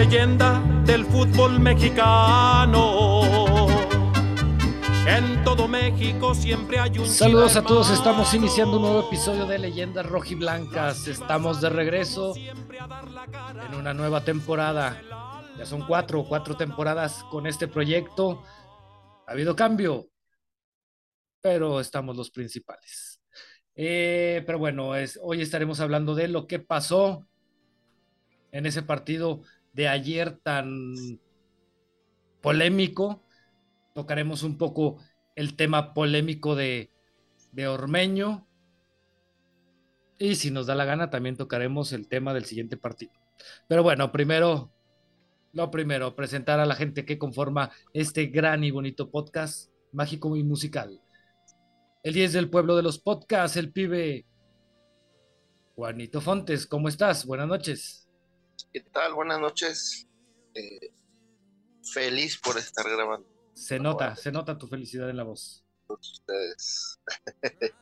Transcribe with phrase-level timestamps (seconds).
[0.00, 3.66] leyenda del fútbol mexicano.
[5.06, 7.06] En todo México siempre hay un.
[7.06, 11.06] Saludos a todos, estamos iniciando un nuevo episodio de Leyendas Rojiblancas.
[11.06, 15.02] Estamos de regreso en una nueva temporada.
[15.58, 18.42] Ya son cuatro, cuatro temporadas con este proyecto.
[19.26, 20.08] Ha habido cambio,
[21.42, 23.20] pero estamos los principales.
[23.74, 27.26] Eh, pero bueno, es, hoy estaremos hablando de lo que pasó
[28.50, 29.42] en ese partido
[29.72, 30.94] de ayer tan
[32.40, 33.24] polémico.
[33.94, 34.98] Tocaremos un poco
[35.36, 36.90] el tema polémico de,
[37.52, 38.46] de Ormeño.
[40.18, 43.12] Y si nos da la gana, también tocaremos el tema del siguiente partido.
[43.68, 44.70] Pero bueno, primero,
[45.52, 50.44] lo primero, presentar a la gente que conforma este gran y bonito podcast mágico y
[50.44, 51.00] musical.
[52.02, 54.26] El 10 del pueblo de los podcasts, el pibe
[55.74, 57.26] Juanito Fontes, ¿cómo estás?
[57.26, 58.09] Buenas noches.
[58.72, 59.14] ¿Qué tal?
[59.14, 60.08] Buenas noches.
[60.54, 60.92] Eh,
[61.92, 63.28] feliz por estar grabando.
[63.54, 65.64] Se nota, se nota tu felicidad en la voz.
[65.88, 67.00] Ustedes.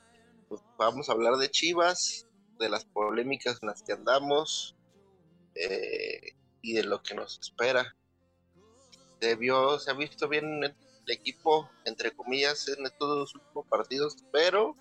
[0.48, 2.26] pues vamos a hablar de Chivas,
[2.58, 4.76] de las polémicas en las que andamos
[5.54, 7.96] eh, y de lo que nos espera.
[9.20, 10.74] Se vio, se ha visto bien el
[11.06, 14.76] equipo, entre comillas, en todos los últimos partidos, pero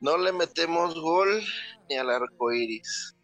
[0.00, 1.42] no le metemos gol
[1.88, 3.15] ni al arco iris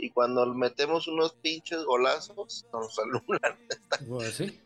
[0.00, 3.58] y cuando metemos unos pinches golazos, nos alunan.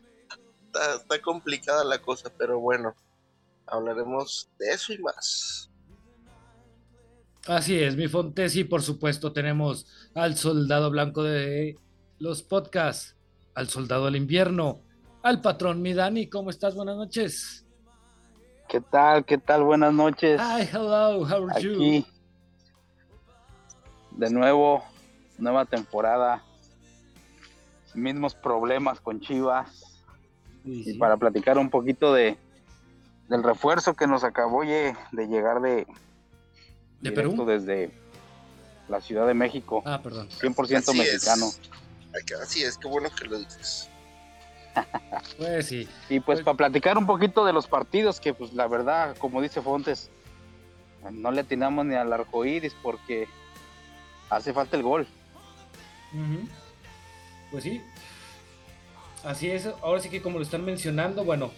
[0.65, 2.93] Está, está, complicada la cosa, pero bueno,
[3.65, 5.69] hablaremos de eso y más.
[7.47, 11.77] Así es, mi Fontes, y por supuesto tenemos al soldado blanco de
[12.19, 13.15] los podcasts,
[13.53, 14.81] al soldado del invierno,
[15.23, 16.75] al patrón mi Dani, ¿cómo estás?
[16.75, 17.65] Buenas noches.
[18.67, 19.23] ¿Qué tal?
[19.23, 19.63] ¿Qué tal?
[19.63, 20.41] Buenas noches.
[20.41, 22.05] Hi, hello, how are Aquí, you?
[24.11, 24.83] De nuevo,
[25.37, 26.43] nueva temporada,
[27.93, 30.01] mismos problemas con Chivas.
[30.63, 32.37] Y para platicar un poquito de
[33.29, 35.87] del refuerzo que nos acabó de llegar de,
[37.01, 37.45] ¿De Perú?
[37.45, 37.91] desde
[38.87, 39.83] la Ciudad de México.
[39.85, 40.29] Ah, perdón.
[40.29, 41.47] 100% mexicano.
[42.41, 43.89] Así es, qué bueno que lo dices.
[45.37, 45.87] pues sí.
[46.09, 49.41] Y pues, pues, para platicar un poquito de los partidos, que pues la verdad, como
[49.41, 50.09] dice Fontes,
[51.11, 53.27] no le atinamos ni al arco iris porque
[54.29, 55.07] hace falta el gol.
[57.51, 57.81] Pues sí.
[59.23, 59.67] Así es.
[59.81, 61.51] Ahora sí que como lo están mencionando, bueno,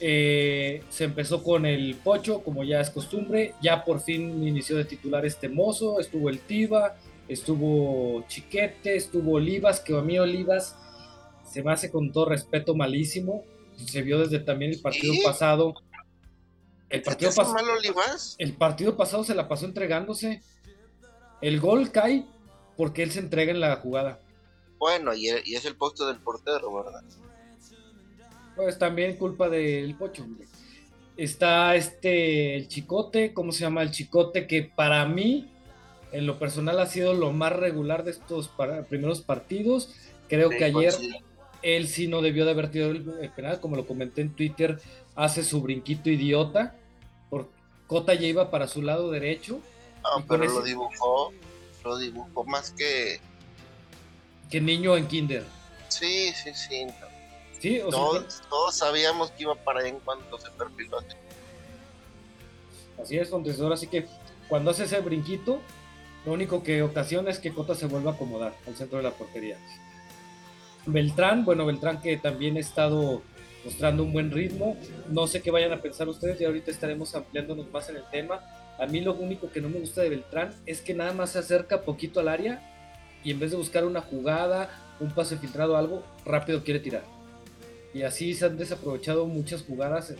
[0.00, 3.54] eh, se empezó con el Pocho, como ya es costumbre.
[3.62, 6.00] Ya por fin inició de titular este mozo.
[6.00, 6.96] Estuvo el Tiva,
[7.28, 10.76] estuvo Chiquete, estuvo Olivas, que a mí Olivas
[11.44, 13.44] se me hace con todo respeto malísimo.
[13.76, 15.74] Se vio desde también el partido pasado.
[16.88, 17.30] El partido,
[18.38, 20.42] el partido pasado se la pasó entregándose.
[21.40, 22.24] El gol cae
[22.76, 24.20] porque él se entrega en la jugada.
[24.78, 27.02] Bueno, y, es el puesto del portero, ¿verdad?
[28.56, 30.26] Pues también culpa del Pocho,
[31.16, 34.46] Está este, el Chicote, ¿cómo se llama el Chicote?
[34.46, 35.48] Que para mí,
[36.10, 38.50] en lo personal, ha sido lo más regular de estos
[38.88, 39.94] primeros partidos.
[40.28, 40.94] Creo que ayer
[41.62, 44.80] él sí no debió de haber tirado el, penal, como lo comenté en Twitter,
[45.14, 46.74] hace su brinquito idiota.
[47.30, 47.48] Por,
[47.86, 49.60] Cota ya iba para su lado derecho.
[50.02, 51.32] No, pero lo dibujó
[51.82, 53.20] lo dibujó más que.
[54.50, 55.44] Que niño en Kinder.
[55.88, 56.86] Sí, sí, sí.
[57.60, 60.98] Sí, o todos, sea, todos sabíamos que iba para allá en cuanto se perfiló.
[63.00, 63.72] Así es, contestador.
[63.72, 64.06] Así que
[64.48, 65.60] cuando hace ese brinquito,
[66.26, 69.12] lo único que ocasiona es que Cota se vuelva a acomodar al centro de la
[69.12, 69.58] portería.
[70.86, 73.22] Beltrán, bueno, Beltrán que también ha estado
[73.64, 74.76] mostrando un buen ritmo.
[75.08, 78.40] No sé qué vayan a pensar ustedes y ahorita estaremos ampliándonos más en el tema.
[78.82, 81.38] A mí lo único que no me gusta de Beltrán es que nada más se
[81.38, 82.60] acerca poquito al área
[83.22, 87.04] y en vez de buscar una jugada, un pase filtrado, algo, rápido quiere tirar.
[87.94, 90.14] Y así se han desaprovechado muchas jugadas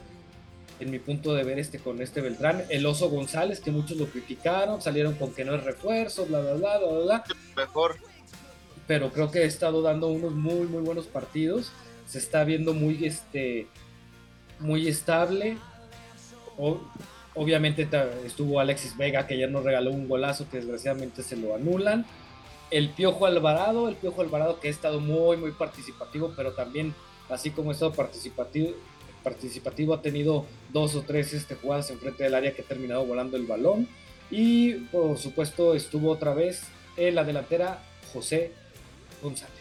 [0.79, 2.62] en mi punto de ver este con este Beltrán.
[2.69, 6.53] El Oso González, que muchos lo criticaron, salieron con que no es refuerzo, bla, bla,
[6.53, 7.25] bla, bla, bla.
[7.56, 7.97] Mejor.
[8.87, 11.73] Pero creo que ha estado dando unos muy, muy buenos partidos.
[12.06, 13.67] Se está viendo muy, este,
[14.61, 15.58] muy estable.
[16.56, 16.81] O,
[17.34, 17.88] Obviamente
[18.25, 22.05] estuvo Alexis Vega, que ayer nos regaló un golazo que desgraciadamente se lo anulan.
[22.70, 26.94] El Piojo Alvarado, el Piojo Alvarado que ha estado muy, muy participativo, pero también,
[27.29, 28.73] así como ha estado participativo,
[29.23, 33.37] participativo ha tenido dos o tres este, jugadas enfrente del área que ha terminado volando
[33.37, 33.88] el balón.
[34.31, 36.62] Y por supuesto estuvo otra vez
[36.96, 37.82] en la delantera
[38.12, 38.52] José
[39.23, 39.52] González.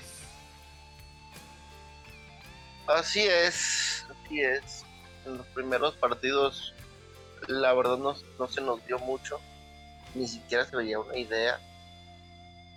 [2.87, 4.83] Así es, así es.
[5.25, 6.70] En los primeros partidos
[7.47, 9.39] la verdad no, no se nos dio mucho,
[10.15, 11.59] ni siquiera se veía una idea.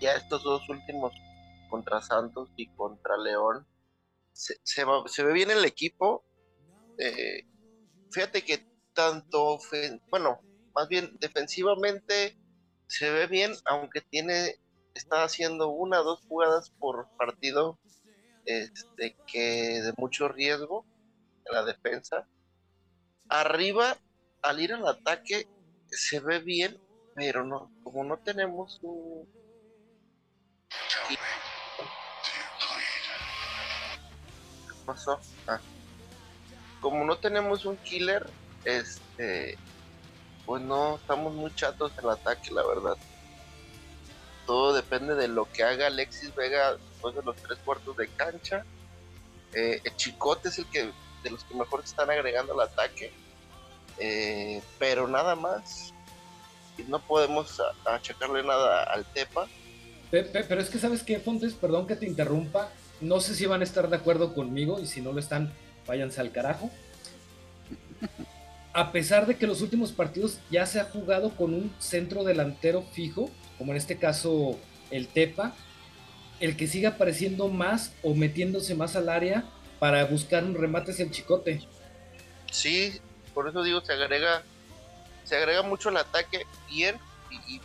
[0.00, 1.12] Ya estos dos últimos
[1.68, 3.66] contra Santos y contra León.
[4.32, 6.24] Se, se, ve bien el equipo.
[6.98, 7.46] Eh,
[8.10, 9.58] fíjate que tanto,
[10.10, 10.40] bueno,
[10.74, 12.38] más bien defensivamente
[12.86, 14.60] se ve bien, aunque tiene,
[14.94, 17.78] está haciendo una o dos jugadas por partido
[18.44, 20.86] este, que de mucho riesgo
[21.44, 22.28] en la defensa.
[23.28, 23.96] Arriba,
[24.44, 25.48] al ir al ataque,
[25.88, 26.78] se ve bien,
[27.14, 29.26] pero no, como no tenemos un...
[34.68, 35.18] ¿Qué pasó?
[35.46, 35.58] Ah.
[36.80, 38.28] Como no tenemos un killer,
[38.66, 39.56] este,
[40.44, 42.98] pues no, estamos muy chatos en el ataque, la verdad.
[44.46, 48.62] Todo depende de lo que haga Alexis Vega después de los tres cuartos de cancha.
[49.54, 50.92] Eh, el Chicote es el que
[51.22, 53.10] de los que mejor están agregando al ataque.
[53.98, 55.92] Eh, pero nada más.
[56.88, 59.46] No podemos achacarle nada al Tepa.
[60.10, 62.70] Pero es que sabes qué, Fontes, perdón que te interrumpa.
[63.00, 65.52] No sé si van a estar de acuerdo conmigo y si no lo están,
[65.86, 66.70] váyanse al carajo.
[68.72, 72.82] A pesar de que los últimos partidos ya se ha jugado con un centro delantero
[72.92, 74.58] fijo, como en este caso
[74.90, 75.54] el Tepa,
[76.40, 79.44] el que siga apareciendo más o metiéndose más al área
[79.78, 81.60] para buscar un remate es el Chicote.
[82.50, 83.00] Sí,
[83.34, 84.42] por eso digo, se agrega
[85.24, 86.98] se agrega mucho el ataque bien
[87.30, 87.60] y,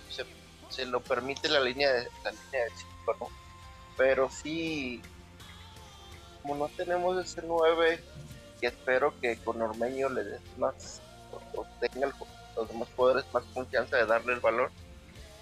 [0.69, 3.29] se, lo permite la línea de la línea de cinco,
[3.97, 5.01] Pero sí,
[6.41, 8.01] como no tenemos ese 9,
[8.61, 11.01] que espero que con Ormeño le des más,
[11.53, 12.11] o, tenga
[12.55, 14.71] los demás poderes más confianza de darle el valor.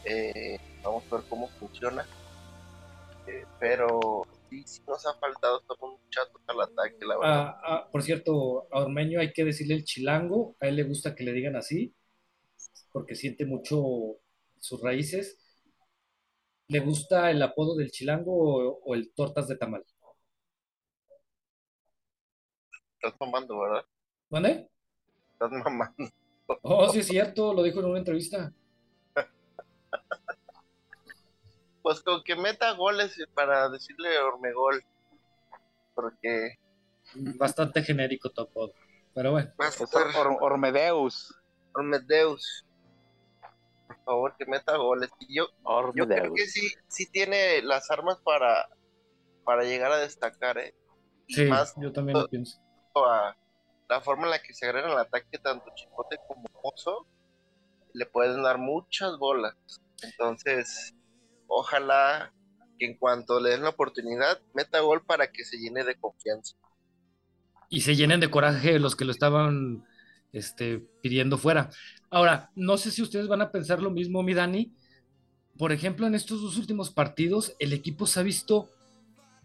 [0.05, 2.05] Eh, vamos a ver cómo funciona.
[3.27, 7.33] Eh, pero sí, sí nos ha faltado, estamos muy chatos al ataque, la verdad.
[7.33, 11.15] Ah, ah, por cierto, a Ormeño hay que decirle el chilango, a él le gusta
[11.15, 11.95] que le digan así,
[12.91, 14.17] porque siente mucho
[14.59, 15.39] sus raíces.
[16.69, 19.85] ¿Le gusta el apodo del chilango o, el tortas de tamal?
[22.95, 23.85] Estás mamando, ¿verdad?
[24.29, 24.69] ¿Dónde?
[25.33, 26.11] Estás mamando.
[26.61, 28.53] Oh, sí es cierto, lo dijo en una entrevista.
[31.87, 34.83] Pues con que meta goles para decirle Ormegol.
[35.95, 36.59] Porque.
[37.13, 38.73] Bastante genérico todo.
[39.13, 39.53] Pero bueno.
[40.41, 41.33] Ormedeus.
[41.73, 42.65] Ormedeus.
[43.87, 45.09] Por favor, que meta goles.
[45.29, 45.47] yo,
[45.95, 48.67] yo creo que sí, sí tiene las armas para,
[49.45, 50.75] para llegar a destacar, ¿eh?
[51.29, 52.59] sí, más yo también lo pienso.
[53.87, 57.07] la forma en la que se agrega el ataque, tanto Chicote como Oso,
[57.93, 59.55] le pueden dar muchas bolas.
[60.03, 60.96] Entonces,
[61.47, 62.33] ojalá
[62.77, 66.55] que en cuanto le den la oportunidad, meta gol para que se llene de confianza.
[67.69, 69.85] Y se llenen de coraje los que lo estaban
[70.31, 71.69] este, pidiendo fuera.
[72.09, 74.73] Ahora, no sé si ustedes van a pensar lo mismo, mi Dani.
[75.57, 78.69] Por ejemplo, en estos dos últimos partidos, el equipo se ha visto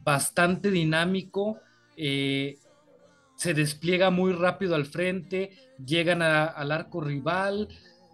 [0.04, 1.58] bastante dinámico,
[1.96, 2.58] eh,
[3.36, 5.50] se despliega muy rápido al frente,
[5.84, 7.68] llegan al arco rival,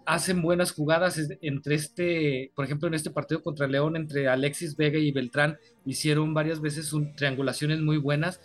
[0.09, 4.97] hacen buenas jugadas entre este, por ejemplo, en este partido contra León, entre Alexis Vega
[4.97, 8.41] y Beltrán, hicieron varias veces triangulaciones muy buenas.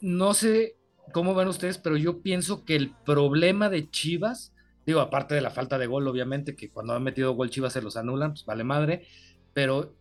[0.00, 0.76] No sé
[1.12, 4.52] cómo van ustedes, pero yo pienso que el problema de Chivas,
[4.84, 7.82] digo, aparte de la falta de gol, obviamente, que cuando han metido gol Chivas se
[7.82, 9.06] los anulan, pues vale madre,
[9.52, 9.94] pero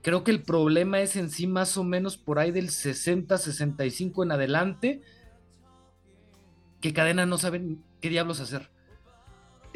[0.00, 4.30] creo que el problema es en sí más o menos por ahí del 60-65 en
[4.30, 5.02] adelante,
[6.80, 8.75] que Cadena no saben qué diablos hacer.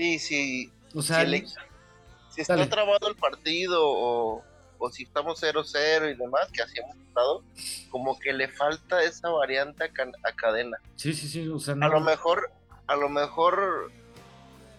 [0.00, 0.73] Sí, sí.
[0.95, 4.42] O sea, si, está trabado el partido o,
[4.90, 7.45] si estamos 0-0 y demás, que así hemos estado,
[7.90, 10.78] como que le falta esa variante a, cadena.
[10.97, 11.40] Sí, sí, sí.
[11.69, 12.50] A lo mejor,
[12.87, 13.92] a lo mejor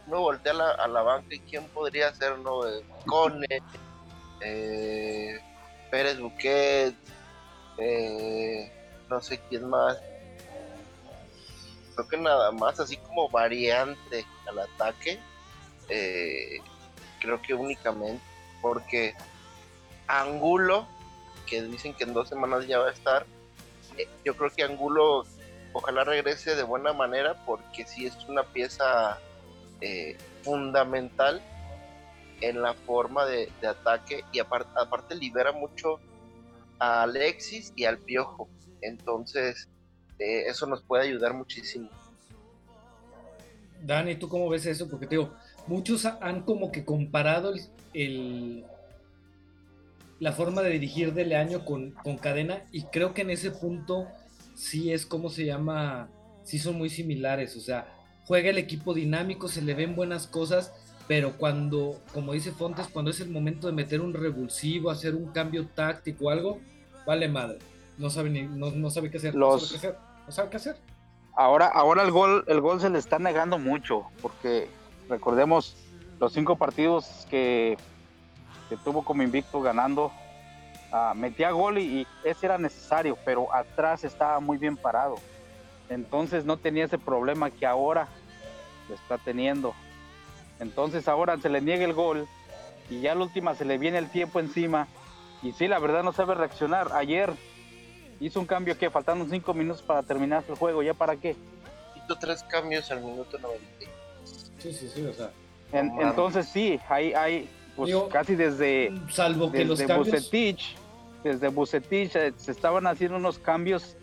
[0.08, 3.62] no voltea a la, banca y quién podría hacerlo, eh, Cone,
[4.40, 5.40] eh,
[5.92, 6.96] Pérez Buquet,
[7.78, 8.72] eh,
[9.08, 10.00] no sé quién más
[11.92, 15.20] creo que nada más, así como variante al ataque,
[15.90, 16.60] eh,
[17.20, 18.24] creo que únicamente,
[18.62, 19.16] porque
[20.08, 20.88] Angulo,
[21.46, 23.26] que dicen que en dos semanas ya va a estar,
[23.98, 25.26] eh, yo creo que Angulo
[25.74, 29.20] ojalá regrese de buena manera, porque sí es una pieza
[29.80, 31.42] eh, fundamental
[32.42, 36.00] en la forma de, ataque y aparte, aparte libera mucho
[36.80, 38.50] a Alexis y al Piojo.
[38.82, 39.70] Entonces,
[40.22, 41.90] eso nos puede ayudar muchísimo.
[43.84, 44.88] Dani, ¿tú cómo ves eso?
[44.88, 45.34] Porque te digo,
[45.68, 47.54] muchos han como que comparado
[47.94, 48.66] el,
[50.20, 54.08] la forma de dirigir de Leaño con, con Cadena y creo que en ese punto
[54.56, 56.10] sí es como se llama,
[56.44, 57.88] sí son muy similares, o sea,
[58.26, 60.74] juega el equipo dinámico, se le ven buenas cosas,
[61.08, 65.32] pero cuando, como dice Fontes, cuando es el momento de meter un revulsivo, hacer un
[65.32, 66.60] cambio táctico o algo,
[67.06, 67.58] vale madre.
[67.98, 69.36] No sabe, ni, no, sabe qué hacer.
[69.36, 70.11] No sabe qué hacer.
[70.50, 70.78] Qué hacer.
[71.36, 74.70] Ahora, ahora el gol, el gol se le está negando mucho, porque
[75.10, 75.76] recordemos
[76.20, 77.78] los cinco partidos que,
[78.70, 80.12] que tuvo como invicto ganando,
[80.94, 85.16] uh, metía gol y, y, ese era necesario, pero atrás estaba muy bien parado.
[85.90, 88.08] Entonces no tenía ese problema que ahora
[88.90, 89.74] está teniendo.
[90.60, 92.28] Entonces ahora se le niega el gol
[92.90, 94.88] y ya la última se le viene el tiempo encima
[95.44, 96.94] y sí, la verdad no sabe reaccionar.
[96.94, 97.34] Ayer
[98.22, 101.36] hizo un cambio que faltando cinco minutos para terminar el juego, ¿ya para qué?
[101.96, 103.66] Hizo tres cambios al minuto 90.
[104.60, 105.32] Sí, sí, sí, o sea.
[105.74, 110.08] entonces sí, hay, hay pues casi desde, salvo que desde los cambios...
[110.08, 110.76] Bucetich,
[111.24, 113.96] desde Bucetich eh, se estaban haciendo unos cambios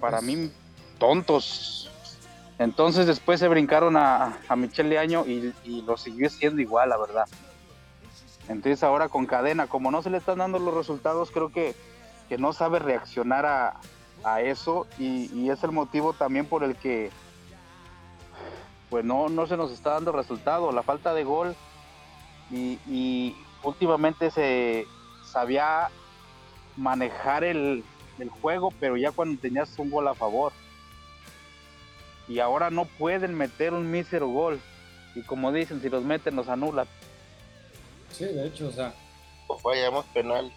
[0.00, 0.50] para mí
[0.98, 1.90] tontos.
[2.58, 6.96] Entonces después se brincaron a, a Michel Leaño y, y, lo siguió siendo igual, la
[6.96, 7.26] verdad.
[8.48, 11.74] Entonces ahora con cadena, como no se le están dando los resultados, creo que,
[12.28, 13.80] que no sabe reaccionar a,
[14.22, 17.10] a eso y, y, es el motivo también por el que
[18.90, 21.56] pues no, no se nos está dando resultado, la falta de gol
[22.50, 24.86] y, y últimamente se
[25.24, 25.88] sabía
[26.76, 27.84] manejar el,
[28.18, 30.52] el juego, pero ya cuando tenías un gol a favor
[32.28, 34.60] y ahora no pueden meter un mísero gol.
[35.14, 36.86] Y como dicen, si los meten, los anulan.
[38.10, 38.94] Sí, de hecho, o sea.
[39.46, 40.52] O fallamos penal.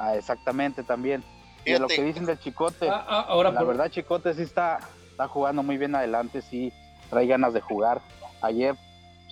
[0.00, 1.22] Ah, exactamente, también.
[1.66, 4.78] Y lo que dicen del Chicote, ah, ah, ahora la verdad, Chicote sí está,
[5.10, 6.72] está jugando muy bien adelante, sí
[7.10, 8.00] trae ganas de jugar.
[8.40, 8.76] Ayer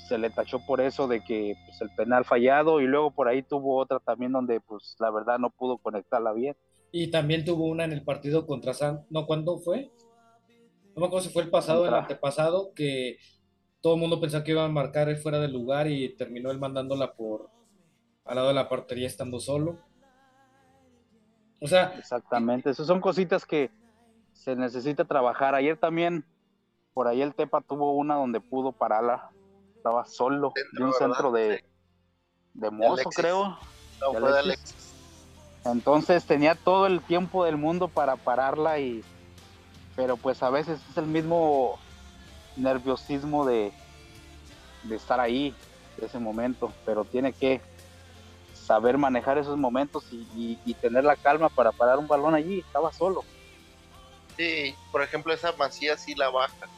[0.07, 3.43] se le tachó por eso de que pues, el penal fallado y luego por ahí
[3.43, 6.55] tuvo otra también donde pues la verdad no pudo conectarla bien.
[6.93, 9.25] Y también tuvo una en el partido contra San, ¿no?
[9.25, 9.91] ¿Cuándo fue?
[10.95, 13.19] no me acuerdo si fue el pasado o el antepasado, que
[13.81, 17.15] todo el mundo pensaba que iba a marcar fuera del lugar y terminó él mandándola
[17.15, 17.51] por
[18.25, 19.79] al lado de la portería estando solo.
[21.61, 21.95] O sea.
[21.99, 23.71] Exactamente, esas son cositas que
[24.33, 25.55] se necesita trabajar.
[25.55, 26.25] Ayer también,
[26.95, 29.31] por ahí el Tepa tuvo una donde pudo pararla.
[29.77, 31.65] Estaba solo, de un centro de,
[32.55, 33.59] de mozo, creo.
[34.01, 34.95] No, de fue de Alexis.
[35.65, 39.05] Entonces tenía todo el tiempo del mundo para pararla y
[39.99, 41.77] pero pues a veces es el mismo
[42.57, 43.73] nerviosismo de,
[44.85, 45.53] de estar ahí,
[45.97, 47.61] de ese momento, pero tiene que
[48.69, 52.93] saber manejar esos momentos y, y, tener la calma para parar un balón allí, estaba
[52.93, 53.25] solo.
[54.37, 56.69] Sí, por ejemplo, esa masía sí la baja.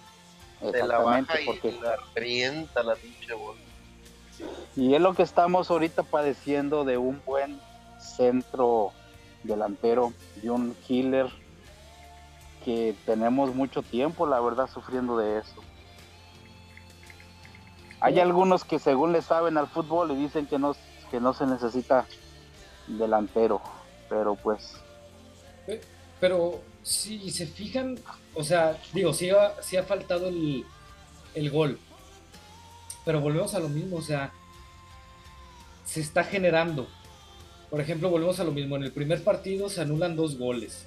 [0.61, 1.73] De la baja y porque...
[1.83, 3.61] la rienta la pinche bola.
[4.77, 7.61] Y es lo que estamos ahorita padeciendo de un buen
[7.99, 8.93] centro
[9.43, 11.27] delantero, de un killer
[12.65, 15.61] que tenemos mucho tiempo, la verdad, sufriendo de eso.
[17.99, 20.75] Hay algunos que según le saben al fútbol y dicen que no,
[21.11, 22.07] que no se necesita
[22.87, 23.61] delantero,
[24.09, 24.75] pero pues...
[26.19, 27.99] Pero si se fijan,
[28.35, 30.65] o sea, digo, sí ha, ha faltado el,
[31.35, 31.79] el gol,
[33.05, 34.33] pero volvemos a lo mismo, o sea,
[35.85, 36.89] se está generando.
[37.71, 40.87] Por ejemplo, volvemos a lo mismo, en el primer partido se anulan dos goles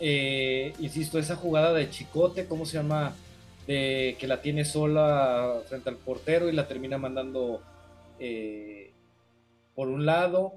[0.00, 3.14] eh, insisto, esa jugada de Chicote, ¿cómo se llama?
[3.66, 7.62] De que la tiene sola frente al portero y la termina mandando
[8.18, 8.92] eh,
[9.74, 10.54] por un lado.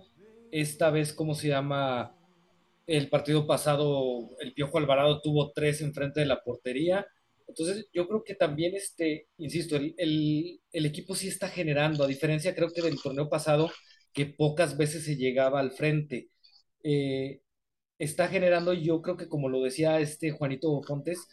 [0.52, 2.16] Esta vez, ¿cómo se llama?
[2.88, 7.06] El partido pasado, el Piojo Alvarado tuvo tres enfrente de la portería.
[7.48, 12.72] Entonces, yo creo que también, este, insisto, el, equipo sí está generando, a diferencia creo
[12.72, 13.72] que del torneo pasado,
[14.14, 16.30] que pocas veces se llegaba al frente.
[16.84, 17.42] Eh,
[18.00, 21.28] está generando, yo creo que como lo decía este Juanito Fontes,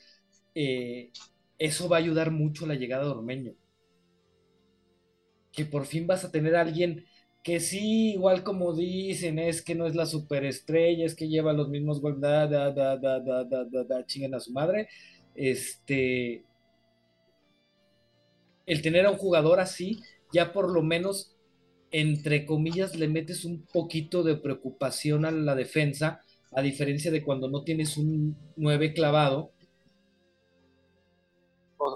[0.55, 1.13] eh,
[1.59, 3.55] eso va a ayudar mucho la llegada de Ormeño.
[5.55, 7.05] Que por fin vas a tener a alguien
[7.45, 11.69] que sí, igual como dicen, es que no es la superestrella, es que lleva los
[11.69, 14.89] mismos goles, da, da, da, da, da, da, da, a su madre.
[15.35, 16.43] Este.
[18.67, 20.01] El tener a un jugador así,
[20.33, 21.37] ya por lo menos,
[21.91, 27.51] entre comillas, le metes un poquito de preocupación a la defensa, a diferencia de cuando
[27.51, 29.53] no tienes un 9 clavado.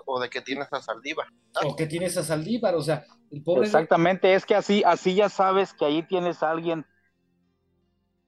[0.06, 1.28] O, de que tienes a Saldívar.
[1.64, 3.66] O que tienes a Saldívar, o sea, el pobre...
[3.66, 6.84] Exactamente, es que así, así ya sabes que ahí tienes a alguien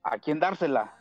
[0.03, 0.97] a quien dársela.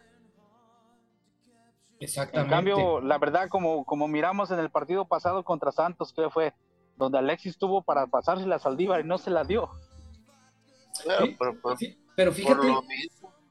[1.99, 2.47] Exactamente.
[2.47, 6.55] En cambio, la verdad, como, como miramos en el partido pasado contra Santos, que fue
[6.97, 9.71] donde Alexis tuvo para pasársela a Saldívar y no se la dio.
[12.14, 12.69] pero, fíjate,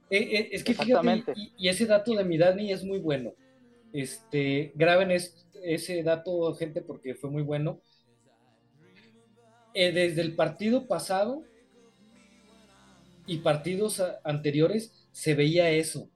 [0.09, 3.31] eh, eh, es que fíjate, y, ese dato de mi Dani es muy bueno.
[3.93, 7.81] Este, graben ese dato, gente, porque fue muy bueno.
[9.73, 11.43] eh, desde el partido pasado
[13.25, 16.09] y partidos anteriores se veía eso.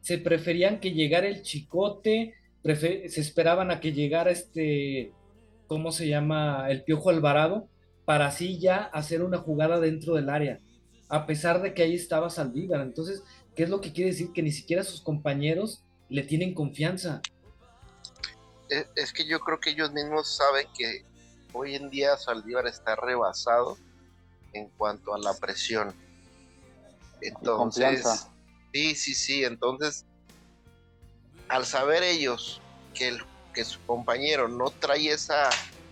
[0.00, 5.12] Se preferían que llegara el chicote, se esperaban a que llegara este,
[5.66, 6.66] ¿cómo se llama?
[6.70, 7.68] El Piojo Alvarado,
[8.04, 10.60] para así ya hacer una jugada dentro del área,
[11.08, 12.80] a pesar de que ahí estaba Saldívar.
[12.80, 13.22] Entonces,
[13.54, 14.28] ¿qué es lo que quiere decir?
[14.34, 17.20] Que ni siquiera sus compañeros le tienen confianza.
[18.96, 21.04] Es que yo creo que ellos mismos saben que
[21.52, 23.78] hoy en día Saldívar está rebasado
[24.52, 25.94] en cuanto a la presión.
[27.20, 28.28] Entonces,
[28.72, 30.04] sí, sí, sí, entonces,
[31.48, 32.60] al saber ellos
[32.94, 33.18] que, el,
[33.54, 35.48] que su compañero no trae esa,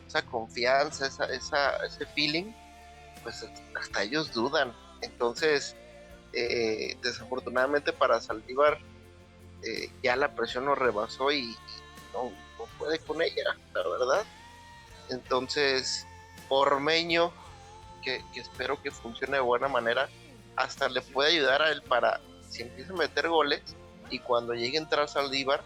[0.06, 2.52] esa confianza, esa, esa, ese feeling,
[3.22, 3.46] pues
[3.80, 4.74] hasta ellos dudan.
[5.00, 5.76] Entonces,
[6.32, 8.78] eh, desafortunadamente para Saldívar,
[9.64, 11.56] eh, ya la presión lo rebasó y,
[12.12, 12.30] no,
[12.78, 14.24] puede con ella, la verdad.
[15.10, 16.06] Entonces,
[16.48, 17.32] Ormeño,
[18.02, 20.08] que, que, espero que funcione de buena manera,
[20.56, 23.62] hasta le puede ayudar a él para, si empieza a meter goles
[24.10, 25.62] y cuando llegue a entrar Saldívar,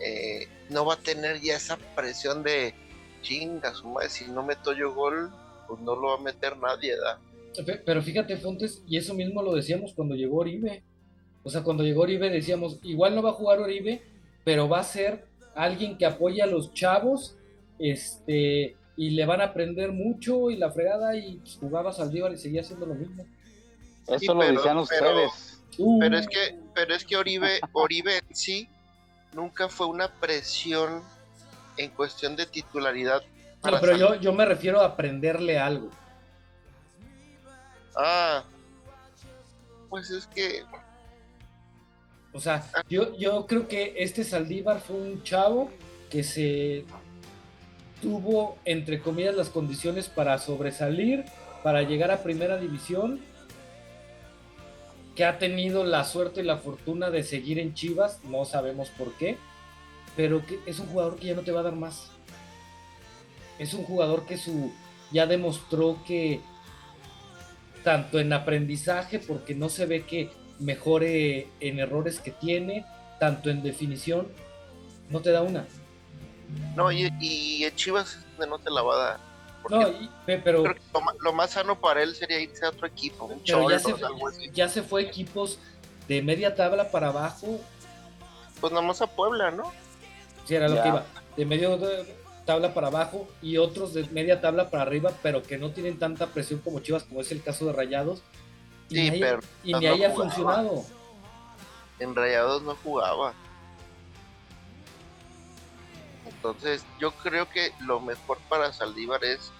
[0.00, 2.74] eh, no va a tener ya esa presión de
[3.22, 5.30] chinga, madre, si no meto yo gol,
[5.66, 7.18] pues no lo va a meter nadie, ¿da?
[7.84, 10.82] Pero fíjate, Fontes, y eso mismo lo decíamos cuando llegó Oribe.
[11.46, 14.02] O sea, cuando llegó Oribe decíamos, igual no va a jugar Oribe,
[14.42, 17.36] pero va a ser alguien que apoya a los chavos,
[17.78, 22.36] este, y le van a aprender mucho y la fregada, y pues, jugaba Saldívar y
[22.36, 23.24] seguía haciendo lo mismo.
[24.08, 25.62] Eso lo decían ustedes.
[26.00, 28.68] Pero, es que, pero es que Oribe, Oribe sí
[29.32, 31.00] nunca fue una presión
[31.76, 33.22] en cuestión de titularidad.
[33.62, 35.90] No, pero yo, yo me refiero a aprenderle algo.
[37.94, 38.42] Ah,
[39.88, 40.64] pues es que.
[42.36, 45.70] O sea, yo, yo creo que este Saldívar fue un chavo
[46.10, 46.84] que se
[48.02, 51.24] tuvo, entre comillas, las condiciones para sobresalir,
[51.62, 53.22] para llegar a primera división
[55.14, 59.14] que ha tenido la suerte y la fortuna de seguir en Chivas, no sabemos por
[59.14, 59.38] qué,
[60.14, 62.10] pero que es un jugador que ya no te va a dar más.
[63.58, 64.72] Es un jugador que su
[65.10, 66.40] ya demostró que
[67.82, 72.84] tanto en aprendizaje, porque no se ve que mejore en errores que tiene,
[73.18, 74.28] tanto en definición,
[75.10, 75.66] no te da una.
[76.74, 79.26] No, y, y en Chivas no te la va a dar
[79.68, 79.92] no,
[80.26, 80.64] pero
[81.20, 83.30] lo, más sano para él sería irse a otro equipo.
[83.44, 85.58] ya, se, fue equipos
[86.08, 87.60] de media tabla para abajo.
[88.60, 89.72] Pues nada más a Puebla, ¿no?
[90.46, 91.04] Sí, era lo que iba.
[91.36, 91.68] De media
[92.44, 96.28] tabla para abajo y otros de media tabla para arriba, pero que no tienen tanta
[96.28, 98.22] presión como Chivas, como es el caso de Rayados.
[98.88, 100.84] Y ni, pero y ni haya funcionado.
[101.98, 103.34] En Rayados no jugaba.
[106.26, 109.50] Entonces, yo creo que lo mejor para Saldívar es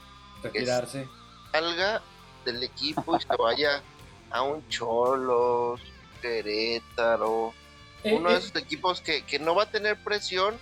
[0.42, 1.08] retirarse.
[1.50, 2.02] salga
[2.44, 3.82] del equipo y se vaya
[4.30, 5.80] a un Cholos,
[6.20, 7.52] Querétaro,
[8.04, 8.38] eh, uno de eh.
[8.38, 10.56] esos equipos que, no va a tener presión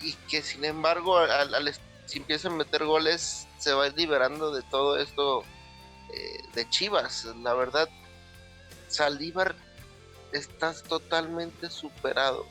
[0.00, 1.74] y que sin embargo al,
[2.04, 5.42] si empieza a meter goles se va liberando de todo esto
[6.12, 7.24] eh, de Chivas.
[7.42, 7.88] La verdad,
[8.88, 9.54] Saldívar
[10.32, 12.46] estás totalmente superado.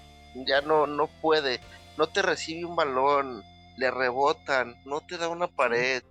[0.46, 1.60] Ya no, no puede,
[1.98, 3.44] no te recibe un balón,
[3.78, 6.04] le rebotan, no te da una pared,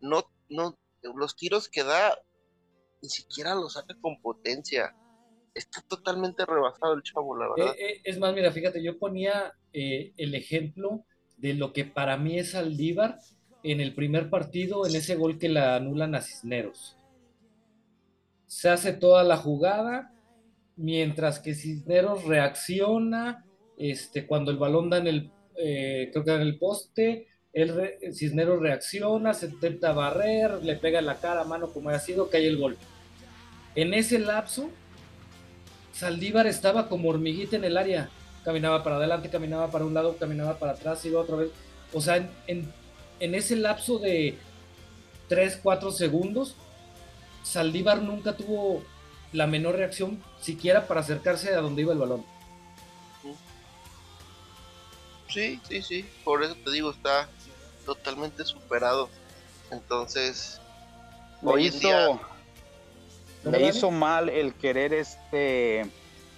[0.00, 0.78] no, no,
[1.14, 2.18] los tiros que da
[3.02, 4.94] ni siquiera los saca con potencia.
[5.54, 7.74] Está totalmente rebasado el chavo, la verdad.
[7.76, 11.04] Eh, eh, es más, mira, fíjate, yo ponía el ejemplo
[11.36, 13.18] de lo que para mí es Aldívar
[13.62, 16.96] en el primer partido, en ese gol que la anulan a Cisneros.
[18.46, 20.12] Se hace toda la jugada,
[20.76, 23.44] mientras que Cisneros reacciona,
[23.76, 27.28] este, cuando el balón da en el, creo que en el poste,
[28.12, 32.46] Cisneros reacciona, se intenta barrer, le pega en la cara mano como ha sido, cae
[32.46, 32.76] el gol.
[33.74, 34.70] En ese lapso,
[35.92, 38.08] Saldívar estaba como hormiguita en el área.
[38.44, 41.50] Caminaba para adelante, caminaba para un lado, caminaba para atrás, iba otra vez.
[41.92, 42.72] O sea, en, en
[43.20, 44.38] ese lapso de
[45.28, 46.56] 3, 4 segundos,
[47.42, 48.82] Saldívar nunca tuvo
[49.32, 52.24] la menor reacción siquiera para acercarse a donde iba el balón.
[55.28, 57.28] Sí, sí, sí, por eso te digo, está
[57.86, 59.08] totalmente superado.
[59.70, 60.60] Entonces,
[61.42, 62.20] hoy hizo,
[63.44, 65.88] me hizo mal el querer este.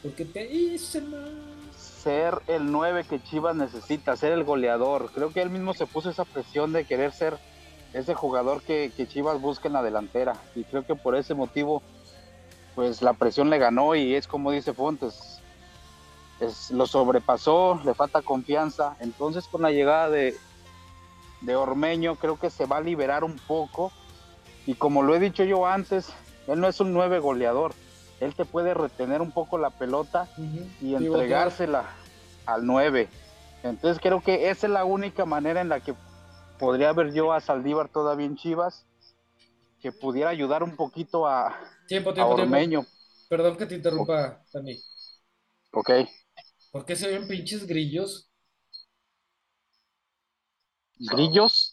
[0.03, 1.52] Porque te hice mal.
[2.03, 5.11] Ser el 9 que Chivas necesita, ser el goleador.
[5.15, 7.39] Creo que él mismo se puso esa presión de querer ser
[7.93, 10.35] ese jugador que, Chivas busca en la delantera.
[10.57, 11.83] Y creo que por ese motivo,
[12.75, 15.41] pues la presión le ganó y es como dice Fontes,
[16.71, 18.97] lo sobrepasó, le falta confianza.
[18.99, 20.37] Entonces con la llegada de,
[21.43, 23.93] de Ormeño creo que se va a liberar un poco.
[24.67, 26.13] Y como lo he dicho yo antes,
[26.49, 27.75] él no es un nueve goleador.
[28.23, 30.29] Él te puede retener un poco la pelota
[30.81, 31.91] y entregársela
[32.47, 33.09] al 9.
[33.65, 35.95] Entonces creo que esa es la única manera en la que
[36.57, 38.87] podría ver yo a Saldívar todavía en Chivas,
[39.81, 41.59] que pudiera ayudar un poquito a,
[41.89, 42.87] tiempo, tiempo, Ormeño.
[43.29, 44.79] Perdón que te interrumpa, Dani.
[45.73, 45.91] Ok.
[46.71, 48.31] ¿Por qué se ven pinches grillos?
[50.97, 51.72] ¿Grillos?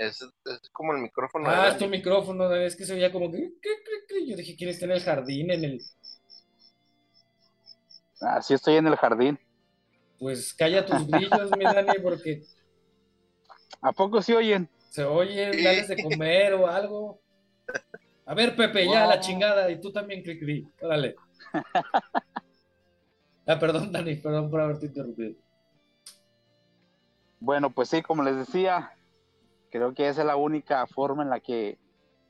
[0.00, 0.26] Es,
[0.72, 1.46] como el micrófono.
[1.46, 3.52] Ah, es tu micrófono, es que se veía como que.
[4.26, 5.50] Yo dije, ¿quién está en el jardín?
[5.50, 5.82] En el.
[8.22, 9.38] Ah, sí estoy en el jardín.
[10.18, 12.44] Pues calla tus grillos, mi Dani, porque.
[13.82, 14.70] ¿A poco se oyen?
[14.88, 17.20] Se oyen, dales de comer o algo.
[18.24, 20.66] A ver, Pepe, ya la chingada, y tú también, Cricri.
[20.80, 21.14] Órale.
[23.46, 25.34] ah, perdón, Dani, perdón por haberte interrumpido.
[27.38, 28.94] Bueno, pues sí, como les decía,
[29.70, 31.78] creo que esa es la única forma en la que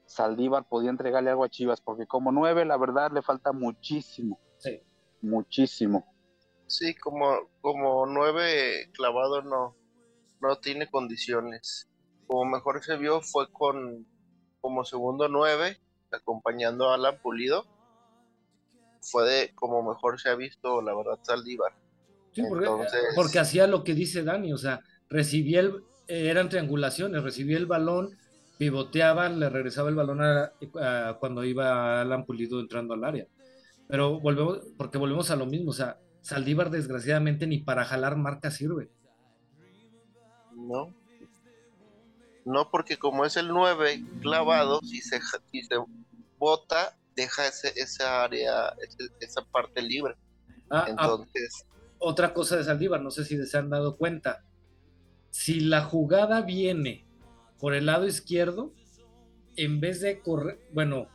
[0.07, 4.41] Saldívar podía entregarle algo a Chivas, porque como nueve, la verdad, le falta muchísimo.
[4.59, 4.83] Sí.
[5.23, 6.07] Muchísimo.
[6.67, 9.77] Sí, como, como nueve clavado no,
[10.41, 11.89] no tiene condiciones.
[12.27, 14.07] Como mejor se vio fue con
[14.61, 15.81] como segundo nueve,
[16.13, 17.67] acompañando a Alan Pulido.
[19.03, 21.73] Fue de como mejor se ha visto, la verdad, Saldívar.
[22.33, 22.67] Sí, porque,
[23.17, 28.19] porque hacía lo que dice Dani, o sea, recibía el, eran triangulaciones, recibía el balón,
[28.59, 30.21] pivoteaba, le regresaba el balón
[31.21, 33.27] cuando iba Alan Pulido entrando al área.
[33.89, 38.51] Pero volvemos, porque volvemos a lo mismo, o sea, Saldívar desgraciadamente ni para jalar marca
[38.51, 38.91] sirve.
[40.55, 40.95] No.
[42.45, 45.21] No, porque como es el 9 clavado, si se,
[45.51, 45.77] si se
[46.39, 48.75] bota, deja ese, esa área,
[49.21, 50.17] esa parte libre.
[50.69, 51.67] Ah, ah, Entonces.
[51.99, 54.45] otra cosa de Saldívar, no sé si se han dado cuenta
[55.31, 57.07] si la jugada viene
[57.59, 58.73] por el lado izquierdo,
[59.57, 61.09] en vez de correr, bueno,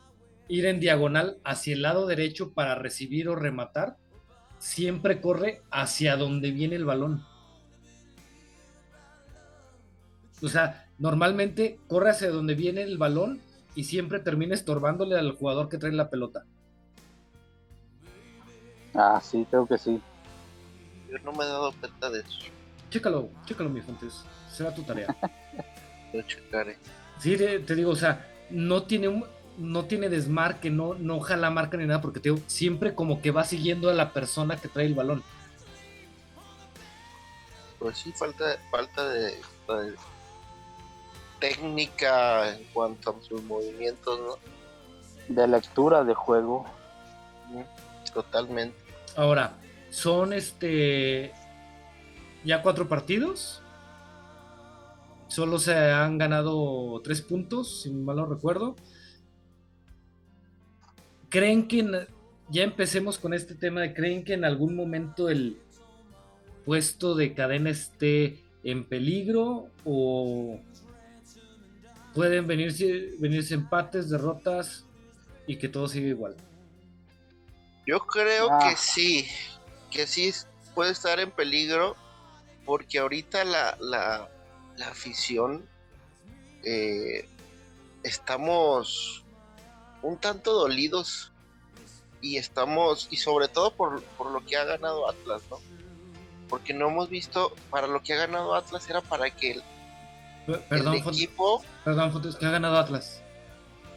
[0.48, 3.98] ir en diagonal hacia el lado derecho para recibir o rematar,
[4.60, 7.26] siempre corre hacia donde viene el balón.
[10.42, 13.42] O sea, normalmente corre hacia donde viene el balón
[13.74, 16.46] y siempre termina estorbándole al jugador que trae la pelota.
[18.94, 20.02] Ah, sí, creo que sí.
[21.10, 22.55] Yo no me he dado cuenta de eso.
[22.90, 24.24] Chécalo, chécalo, mi Fontes.
[24.52, 25.16] Será tu tarea.
[26.14, 26.78] Lo checaré.
[27.20, 29.26] Sí, te, digo, o sea, no tiene un,
[29.58, 33.32] no tiene desmarque, no, no jala marca ni nada, porque te digo, siempre como que
[33.32, 35.24] va siguiendo a la persona que trae el balón.
[37.80, 39.34] Pues sí, falta, falta de,
[41.40, 45.34] técnica en cuanto a sus movimientos, ¿no?
[45.34, 46.66] De lectura de juego.
[48.14, 48.78] Totalmente.
[49.16, 49.54] Ahora,
[49.90, 51.34] son este
[52.46, 53.62] ya cuatro partidos.
[55.28, 58.76] Solo se han ganado tres puntos, si mal no recuerdo.
[61.30, 62.08] ¿Creen que
[62.50, 65.58] ya empecemos con este tema de creen que en algún momento el
[66.64, 70.60] puesto de cadena esté en peligro o
[72.14, 74.86] pueden venirse, venirse empates, derrotas
[75.48, 76.36] y que todo siga igual?
[77.86, 78.78] Yo creo que ah.
[78.78, 79.28] sí,
[79.92, 80.32] que sí
[80.74, 81.96] puede estar en peligro
[82.66, 84.28] porque ahorita la, la,
[84.90, 85.66] afición
[86.64, 87.28] eh,
[88.04, 89.24] estamos
[90.02, 91.32] un tanto dolidos
[92.22, 94.02] y estamos, y sobre todo por,
[94.32, 95.60] lo que ha ganado Atlas, ¿no?
[96.50, 99.64] Porque no hemos visto, para lo que ha ganado Atlas era para que el,
[100.70, 101.64] perdón, equipo...
[101.84, 103.22] Perdón, ¿qué ha ganado Atlas?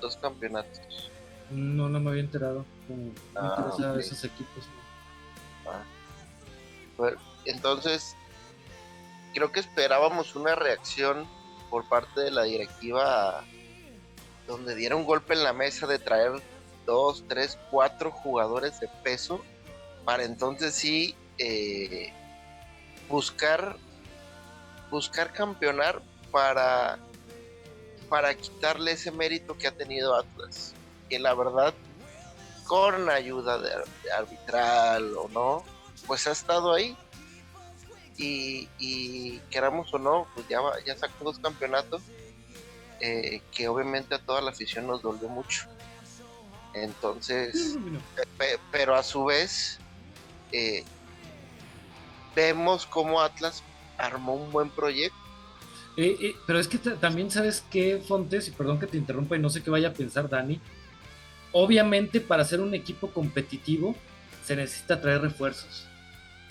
[0.00, 1.10] Dos campeonatos.
[1.50, 2.66] No, no me había enterado.
[2.88, 4.64] No, ah, esos equipos.
[5.66, 5.82] Ah.
[7.44, 8.14] entonces,
[9.34, 11.26] creo que esperábamos una reacción
[11.70, 13.44] por parte de la directiva
[14.46, 16.32] donde diera un golpe en la mesa de traer
[16.86, 19.44] dos, tres, cuatro jugadores de peso
[20.04, 22.12] para entonces sí eh,
[23.08, 23.76] buscar
[24.90, 26.98] buscar campeonar para
[28.08, 30.72] para quitarle ese mérito que ha tenido Atlas
[31.10, 31.74] que la verdad
[32.66, 33.70] con ayuda de
[34.16, 35.62] arbitral o no
[36.06, 36.96] pues ha estado ahí
[38.18, 42.02] y, queramos o no, pues ya, ya sacó dos campeonatos
[43.00, 45.66] eh, que obviamente a toda la afición nos dolió mucho.
[46.74, 47.76] Entonces,
[48.70, 49.78] pero a su vez,
[50.52, 50.84] eh,
[52.34, 53.62] vemos cómo Atlas
[53.96, 55.16] armó un buen proyecto.
[55.96, 59.50] Eh, pero es que también sabes que, Fontes, y perdón que te interrumpa y no
[59.50, 60.60] sé qué vaya a pensar Dani,
[61.50, 63.96] obviamente para ser un equipo competitivo
[64.44, 65.86] se necesita traer refuerzos.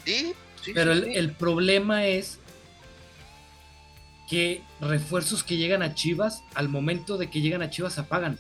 [0.03, 0.33] Sí,
[0.73, 2.39] pero el, problema es
[4.29, 8.39] que refuerzos que llegan a Chivas, al momento de que llegan a Chivas apagan.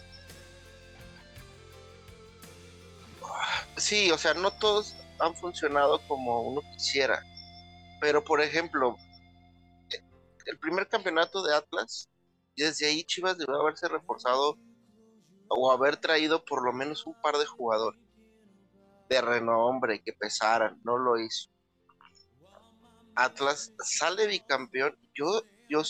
[3.77, 7.23] Sí, o sea, no todos han funcionado como uno quisiera.
[8.01, 8.97] Pero, por ejemplo,
[10.45, 12.09] el primer campeonato de Atlas,
[12.55, 14.57] desde ahí Chivas debió haberse reforzado
[15.49, 18.01] o haber traído por lo menos un par de jugadores
[19.09, 21.49] de renombre que pesaran, no lo hizo.
[23.17, 24.95] Atlas sale bicampeón.
[25.15, 25.81] Yo, yo,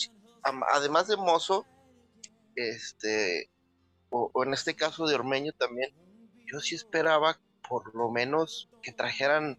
[0.73, 1.65] además de Mozo,
[2.55, 3.49] este,
[4.09, 5.91] o, en este caso de Ormeño también,
[6.51, 9.57] yo sí esperaba por lo menos que trajeran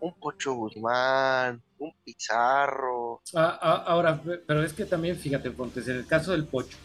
[0.00, 3.20] un Pocho Guzmán, un Pizarro.
[3.34, 6.76] Ah, ah, ahora, pero es que también, fíjate, Pontes, en el caso del Pocho,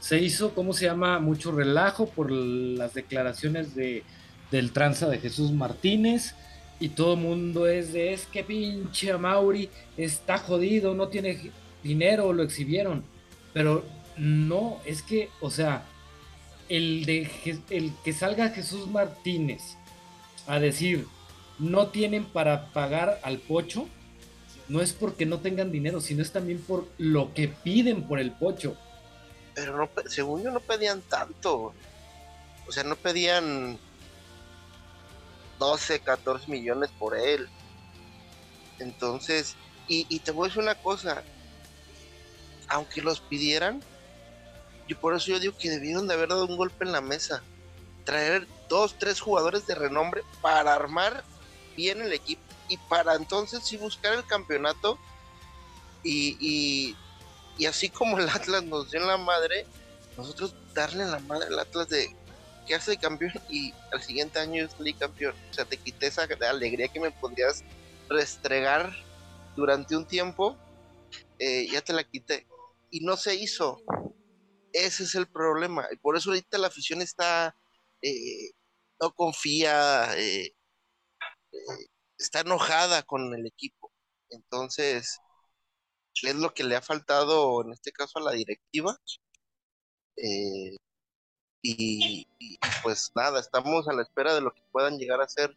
[0.00, 1.20] se hizo, ¿cómo se llama?
[1.20, 4.02] Mucho relajo por las declaraciones de,
[4.50, 6.34] del tranza de Jesús Martínez
[6.80, 12.32] y todo el mundo es de, es que pinche Mauri está jodido, no tiene dinero,
[12.32, 13.04] lo exhibieron.
[13.52, 13.84] Pero
[14.16, 15.84] no, es que, o sea,
[16.68, 17.30] el, de,
[17.70, 19.76] el que salga Jesús Martínez
[20.46, 21.06] a decir,
[21.58, 23.86] no tienen para pagar al pocho,
[24.68, 28.32] no es porque no tengan dinero, sino es también por lo que piden por el
[28.32, 28.76] pocho.
[29.54, 31.74] Pero no, según yo no pedían tanto.
[32.66, 33.78] O sea, no pedían
[35.62, 37.48] 12, 14 millones por él.
[38.80, 39.54] Entonces,
[39.86, 41.22] y, te voy a decir una cosa,
[42.66, 43.80] aunque los pidieran,
[44.88, 47.44] y por eso yo digo que debieron de haber dado un golpe en la mesa,
[48.04, 51.22] traer dos, tres jugadores de renombre para armar
[51.76, 54.98] bien el equipo y para entonces sí buscar el campeonato
[56.02, 56.96] y, y,
[57.56, 59.64] y así como el Atlas nos dio en la madre,
[60.16, 62.16] nosotros darle la madre al Atlas de
[62.66, 65.34] que hace campeón y al siguiente año es campeón.
[65.50, 67.64] O sea, te quité esa alegría que me podrías
[68.08, 68.92] restregar
[69.56, 70.56] durante un tiempo,
[71.38, 72.46] eh, ya te la quité.
[72.90, 73.82] Y no se hizo.
[74.72, 75.86] Ese es el problema.
[75.92, 77.56] Y por eso ahorita la afición está,
[78.02, 78.52] eh,
[79.00, 80.54] no confía, eh,
[82.18, 83.92] está enojada con el equipo.
[84.30, 85.18] Entonces,
[86.22, 88.98] es lo que le ha faltado en este caso a la directiva.
[90.16, 90.76] Eh,
[91.62, 92.26] y,
[92.82, 95.56] pues nada, estamos a la espera de lo que puedan llegar a ser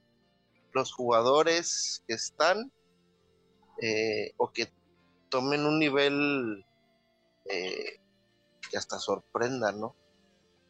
[0.71, 2.71] los jugadores que están
[3.81, 4.71] eh, o que
[5.29, 6.65] tomen un nivel
[7.45, 7.99] eh,
[8.69, 9.95] que hasta sorprenda, ¿no?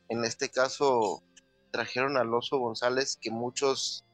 [0.07, 1.23] En este caso
[1.71, 4.05] trajeron al Oso González que muchos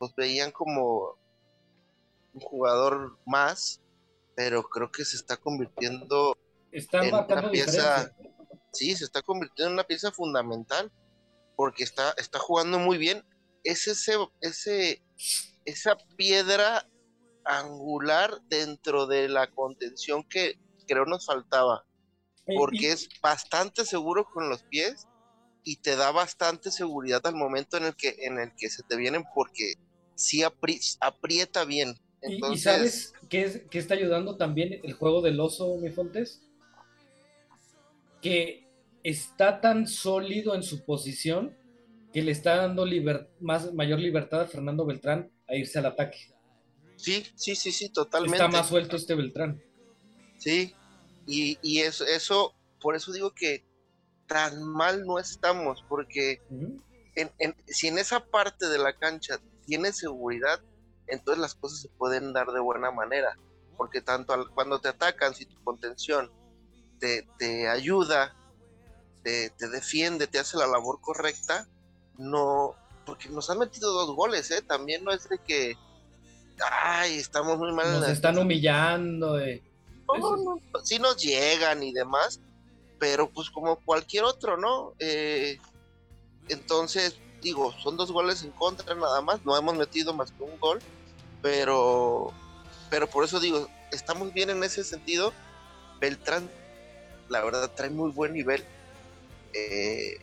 [0.00, 1.18] los veían como
[2.34, 3.80] un jugador más,
[4.36, 6.36] pero creo que se está convirtiendo
[6.70, 8.14] en una pieza
[8.72, 10.92] sí, se está convirtiendo en una pieza fundamental
[11.56, 13.24] porque está, está jugando muy bien.
[13.64, 15.02] Es ese, ese,
[15.64, 16.88] esa piedra
[17.44, 21.84] angular dentro de la contención que creo nos faltaba.
[22.56, 25.06] Porque es bastante seguro con los pies
[25.64, 28.96] y te da bastante seguridad al momento en el que, en el que se te
[28.96, 29.74] vienen porque
[30.14, 31.94] sí aprieta bien.
[32.22, 36.47] ¿Y sabes qué, qué está ayudando también el juego del oso, mi Fontes?
[38.20, 38.68] Que
[39.02, 41.56] está tan sólido en su posición
[42.12, 42.86] que le está dando
[43.40, 46.18] más, mayor libertad a Fernando Beltrán a irse al ataque.
[46.96, 48.44] Sí, sí, sí, sí, totalmente.
[48.44, 49.62] Está más suelto este Beltrán.
[50.36, 50.74] Sí,
[51.26, 53.64] y, eso, eso, por eso digo que
[54.26, 56.40] tan mal no estamos, porque
[57.66, 60.60] si en esa parte de la cancha tiene seguridad,
[61.06, 63.38] entonces las cosas se pueden dar de buena manera,
[63.76, 66.30] porque tanto cuando te atacan, si tu contención
[66.98, 68.34] te, ayuda,
[69.22, 71.68] te, defiende, te hace la labor correcta,
[72.16, 74.62] no, porque nos han metido dos goles, ¿eh?
[74.62, 75.76] También no es de que,
[76.82, 78.00] ay, estamos muy mal.
[78.00, 79.62] Nos están humillando, eh.
[80.06, 82.40] No, sí nos llegan y demás,
[82.98, 84.94] pero pues como cualquier otro, ¿no?
[84.98, 85.58] Eh,
[86.48, 90.58] entonces, digo, son dos goles en contra nada más, no hemos metido más que un
[90.58, 90.80] gol,
[91.42, 92.32] pero,
[92.90, 95.32] pero por eso digo, estamos bien en ese sentido.
[96.00, 96.48] Beltrán
[97.28, 98.64] la verdad trae muy buen nivel.
[99.52, 100.18] Eh,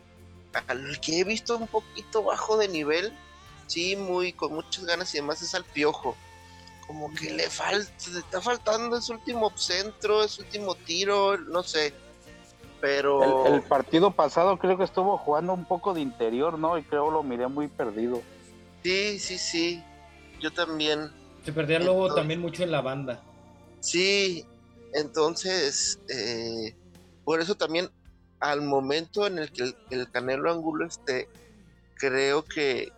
[0.68, 3.14] al que he visto un poquito bajo de nivel,
[3.68, 6.16] sí, muy con muchas ganas y demás es al piojo.
[6.88, 11.94] Como que le falta, le está faltando ese último centro, ese último tiro, no sé.
[12.80, 13.48] Pero.
[13.48, 16.78] El, partido pasado creo que estuvo jugando un poco de interior, ¿no?
[16.78, 18.22] Y creo lo miré muy perdido.
[18.84, 19.84] Sí, sí, sí.
[20.40, 21.12] Yo también.
[21.44, 23.24] Se perdía luego también mucho en la banda.
[23.80, 24.46] Sí,
[24.94, 26.00] entonces.
[26.08, 26.76] Eh,
[27.26, 27.90] por eso también
[28.40, 31.28] al momento en el que el, Canelo Angulo esté,
[31.96, 32.92] creo que,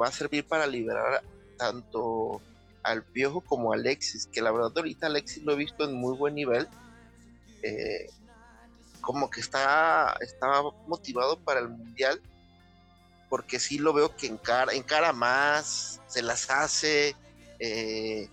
[0.00, 1.22] va a servir para liberar
[1.58, 2.40] tanto
[2.82, 6.16] al Piojo como a Alexis, que la verdad ahorita Alexis lo he visto en muy
[6.16, 6.68] buen nivel,
[7.62, 8.08] eh,
[9.00, 12.20] como que está, está motivado para el mundial,
[13.28, 17.16] porque sí lo veo que encara, encara más, se las hace.
[17.58, 18.28] Eh,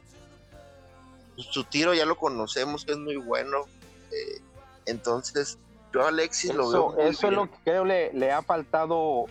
[1.36, 3.66] su tiro ya lo conocemos, es muy bueno.
[4.12, 4.42] Eh,
[4.86, 5.58] entonces,
[5.94, 6.98] yo a Alexis lo veo.
[7.00, 9.26] eso es lo que creo le, le ha faltado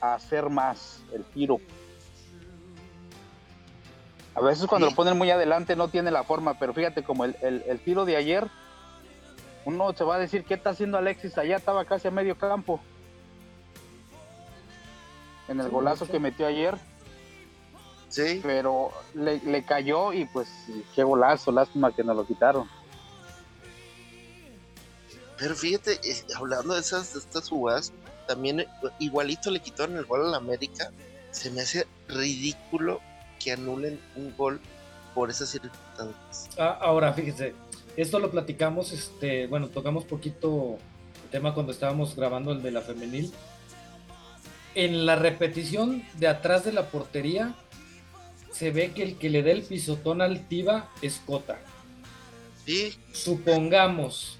[0.00, 1.60] hacer más, el tiro.
[4.34, 7.36] A veces cuando lo ponen muy adelante no tiene la forma, pero fíjate como el,
[7.42, 8.48] el, tiro de ayer,
[9.64, 11.36] uno se va a decir, ¿qué está haciendo Alexis?
[11.36, 12.80] Allá estaba casi a medio campo.
[15.48, 16.78] En el golazo que metió ayer.
[18.08, 18.40] Sí.
[18.42, 20.48] Pero le, le cayó y pues
[20.94, 22.68] qué golazo, lástima que nos lo quitaron.
[25.40, 27.92] Pero fíjate, eh, hablando de esas de estas jugadas,
[28.28, 30.92] también eh, igualito le quitaron el gol a la América.
[31.30, 33.00] Se me hace ridículo
[33.42, 34.60] que anulen un gol
[35.14, 36.50] por esas circunstancias.
[36.58, 37.54] Ah, ahora, fíjese,
[37.96, 40.76] esto lo platicamos, este, bueno, tocamos poquito
[41.24, 43.32] el tema cuando estábamos grabando el de la femenil.
[44.74, 47.54] En la repetición de atrás de la portería,
[48.52, 51.58] se ve que el que le dé el pisotón al Tiva es Cota.
[52.66, 52.94] Sí.
[53.12, 54.39] Supongamos,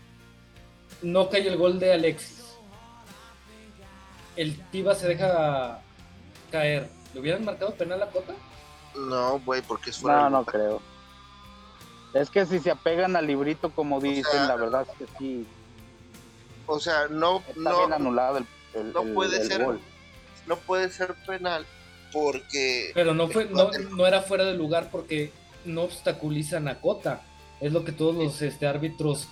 [1.02, 2.44] no cae el gol de Alexis.
[4.36, 5.80] El Tiva se deja
[6.50, 6.88] caer.
[7.14, 8.34] ¿Le hubieran marcado penal a Cota?
[8.94, 10.22] No, güey, porque es fuera.
[10.22, 10.80] No, no creo.
[12.14, 15.46] Es que si se apegan al librito, como dicen, la verdad es que sí.
[16.66, 17.38] O sea, no.
[17.48, 19.66] Está no, bien anulado el, no puede ser.
[20.46, 21.66] No puede ser penal
[22.12, 22.92] porque.
[22.94, 25.32] Pero no, fue, no, no era fuera de lugar porque
[25.64, 27.22] no obstaculizan a Cota.
[27.60, 29.28] Es lo que todos los este, árbitros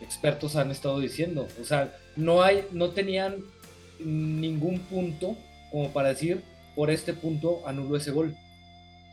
[0.00, 1.46] expertos han estado diciendo.
[1.60, 3.44] O sea, no hay, no tenían
[3.98, 5.36] ningún punto
[5.70, 6.42] como para decir
[6.74, 8.36] por este punto anuló ese gol.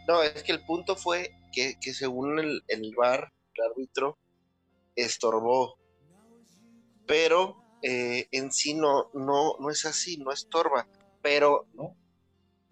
[0.08, 4.18] No, es que el punto fue que, según el, el VAR, el árbitro,
[4.96, 5.78] estorbó.
[7.06, 10.88] Pero eh, en sí no, no, no es así, no estorba.
[11.22, 11.96] Pero ¿no?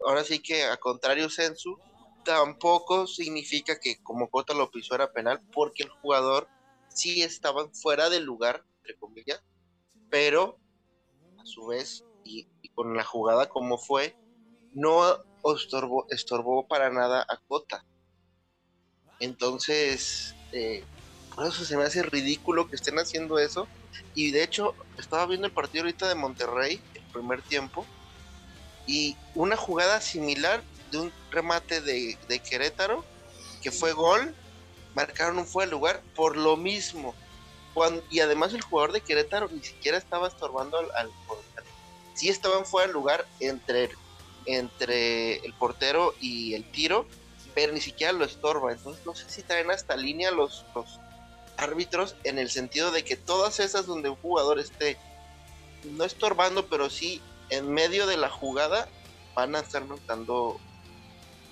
[0.06, 1.78] ahora sí que a contrario Sensu,
[2.24, 6.48] tampoco significa que como Cota lo pisó era penal, porque el jugador
[6.96, 9.44] sí estaba fuera del lugar, entre comillas,
[10.10, 10.58] pero
[11.38, 14.16] a su vez, y con la jugada como fue,
[14.74, 15.18] no
[15.54, 17.86] estorbó, estorbó para nada a Cota.
[19.20, 20.84] Entonces, eh,
[21.34, 23.68] por eso se me hace ridículo que estén haciendo eso.
[24.14, 27.86] Y de hecho, estaba viendo el partido ahorita de Monterrey, el primer tiempo,
[28.88, 33.04] y una jugada similar de un remate de, Querétaro,
[33.62, 34.36] que fue gol,
[34.96, 37.14] marcaron un fuera de lugar por lo mismo.
[38.10, 41.12] y además el jugador de Querétaro ni siquiera estaba estorbando al, al,
[42.14, 43.92] sí estaban fuera de lugar entre
[44.46, 47.08] entre el portero y el tiro,
[47.54, 48.72] pero ni siquiera lo estorba.
[48.72, 51.00] Entonces no sé si traen hasta línea los, los
[51.58, 54.98] árbitros en el sentido de que todas esas donde un jugador esté
[55.84, 58.88] no estorbando, pero sí en medio de la jugada
[59.34, 60.60] van a estar notando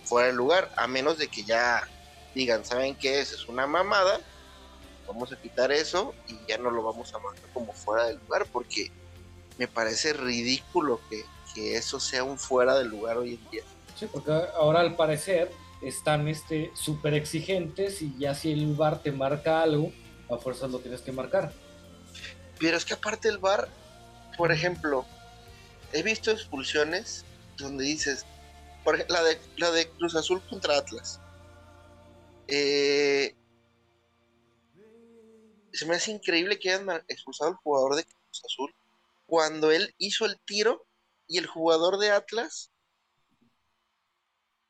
[0.03, 1.87] fuera de lugar, a menos de que ya
[2.35, 3.31] digan, ¿saben qué es?
[3.31, 4.19] Es una mamada,
[5.07, 8.45] vamos a quitar eso y ya no lo vamos a marcar como fuera del lugar,
[8.51, 8.91] porque
[9.57, 13.63] me parece ridículo que, que eso sea un fuera de lugar hoy en día.
[13.95, 19.11] Sí, porque ahora al parecer están este súper exigentes y ya si el bar te
[19.11, 19.91] marca algo,
[20.29, 21.53] a fuerzas lo tienes que marcar.
[22.59, 23.67] Pero es que aparte el bar,
[24.37, 25.05] por ejemplo,
[25.91, 27.25] he visto expulsiones
[27.57, 28.25] donde dices,
[28.83, 31.19] por ejemplo, la de, la de Cruz Azul contra Atlas.
[32.55, 33.35] Eh,
[35.71, 38.75] se me hace increíble que hayan expulsado al jugador de Cruz Azul
[39.25, 40.85] cuando él hizo el tiro
[41.27, 42.69] y el jugador de Atlas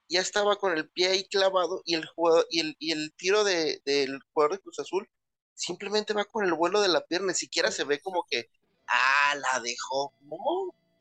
[0.07, 3.43] ya estaba con el pie ahí clavado y el jugador y el, y el tiro
[3.43, 5.09] de, del jugador de Cruz Azul
[5.53, 8.49] simplemente va con el vuelo de la pierna, ni siquiera se ve como que
[8.87, 10.13] ah, la dejó.
[10.21, 10.37] No,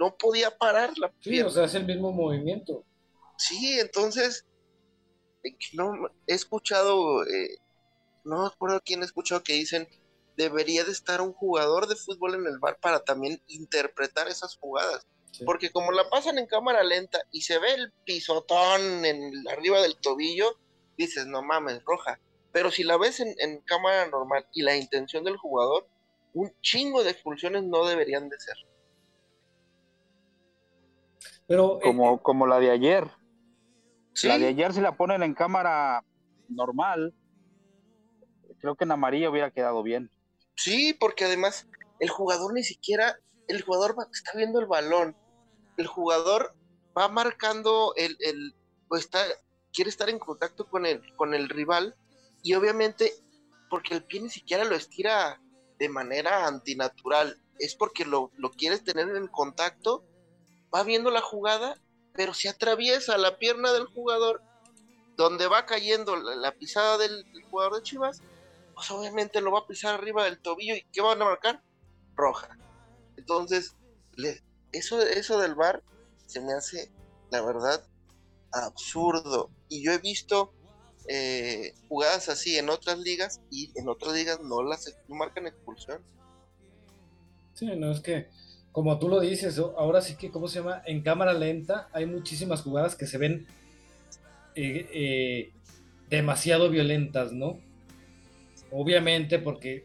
[0.01, 1.43] no podía parar la pierna.
[1.43, 2.85] Sí, o sea, es el mismo movimiento.
[3.39, 4.47] Sí, entonces
[5.73, 7.59] no he escuchado, eh,
[8.25, 9.89] no me acuerdo quién he escuchado que dicen
[10.37, 15.07] debería de estar un jugador de fútbol en el bar para también interpretar esas jugadas.
[15.47, 19.97] Porque como la pasan en cámara lenta y se ve el pisotón en arriba del
[19.97, 20.59] tobillo,
[20.97, 22.21] dices, no mames, roja.
[22.53, 25.87] Pero si la ves en, cámara normal y la intención del jugador,
[26.35, 28.57] un chingo de expulsiones no deberían de ser.
[31.47, 33.11] Pero, eh, como, eh, como la de ayer.
[34.25, 36.05] La de ayer si la ponen en cámara
[36.49, 37.15] normal,
[38.59, 40.11] creo que en amarillo hubiera quedado bien.
[40.57, 43.17] Sí, porque además el jugador ni siquiera,
[43.49, 45.17] el jugador está viendo el balón,
[45.77, 46.55] el jugador
[46.97, 48.55] va marcando el, el
[48.89, 49.25] pues está,
[49.73, 51.97] quiere estar en contacto con el, con el rival
[52.43, 53.13] y obviamente
[53.71, 55.41] porque el pie ni siquiera lo estira
[55.79, 60.05] de manera antinatural, es porque lo, quieres tener en contacto,
[60.75, 61.81] va viendo la jugada,
[62.15, 64.43] pero se atraviesa la pierna del jugador,
[65.17, 68.23] donde va cayendo la, pisada del, jugador de Chivas,
[68.75, 71.63] pues obviamente lo va a pisar arriba del tobillo y ¿qué van a marcar?
[72.17, 72.59] Roja.
[73.17, 73.77] Entonces,
[74.73, 75.83] eso, eso del bar
[76.27, 76.91] se me hace,
[77.31, 77.87] la verdad,
[78.53, 79.51] absurdo.
[79.69, 80.53] Y yo he visto
[81.09, 86.03] eh, jugadas así en otras ligas y en otras ligas no las marcan expulsión.
[87.55, 88.31] Sí, no es que,
[88.73, 90.83] como tú lo dices, ahora sí que, ¿cómo se llama?
[90.87, 93.47] En cámara lenta hay muchísimas jugadas que se ven
[94.55, 95.51] eh, eh,
[96.09, 97.59] demasiado violentas, ¿no?
[98.71, 99.85] Obviamente porque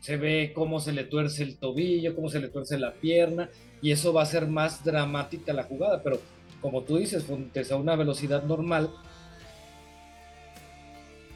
[0.00, 3.48] se ve cómo se le tuerce el tobillo, cómo se le tuerce la pierna,
[3.80, 6.20] y eso va a ser más dramática la jugada, pero
[6.60, 7.24] como tú dices,
[7.70, 8.90] a una velocidad normal,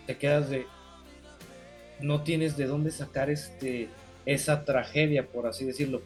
[0.06, 0.66] te quedas de
[2.00, 3.88] no tienes de dónde sacar este
[4.26, 6.02] esa tragedia por así decirlo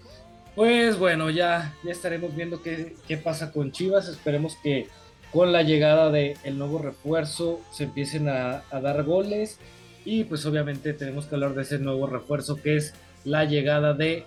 [0.58, 4.08] pues bueno ya ya estaremos viendo qué, pasa con Chivas.
[4.08, 4.88] Esperemos que
[5.32, 9.60] con la llegada del el nuevo refuerzo se empiecen a, dar goles.
[10.04, 14.24] Y pues obviamente tenemos que hablar de ese nuevo refuerzo que es la llegada de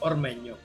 [0.00, 0.56] Ormeño.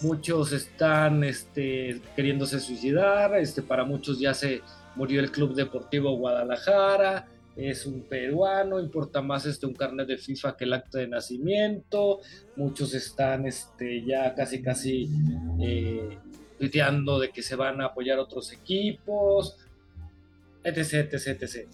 [0.00, 4.62] Muchos están este, queriéndose suicidar este para muchos ya se
[4.96, 7.28] murió el Club Deportivo Guadalajara
[7.58, 12.20] es un peruano, importa más este un carnet de FIFA que el acta de nacimiento,
[12.54, 15.10] muchos están este, ya casi casi
[15.60, 16.18] eh,
[16.60, 19.56] de que se van a apoyar otros equipos,
[20.62, 21.68] etc, etc, etc.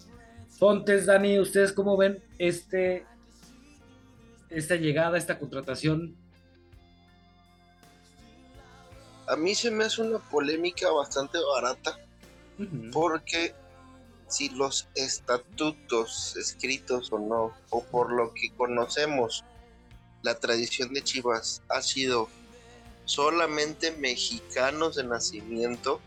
[0.49, 3.05] Fontes, Dani, ¿ustedes cómo ven este,
[4.49, 6.15] esta llegada, esta contratación?
[9.27, 11.99] A mí se me hace una polémica bastante barata,
[12.91, 13.53] porque
[14.27, 19.43] si los estatutos escritos o no, o por lo que conocemos,
[20.21, 22.27] la tradición de Chivas ha sido
[23.05, 26.01] solamente mexicanos de nacimiento,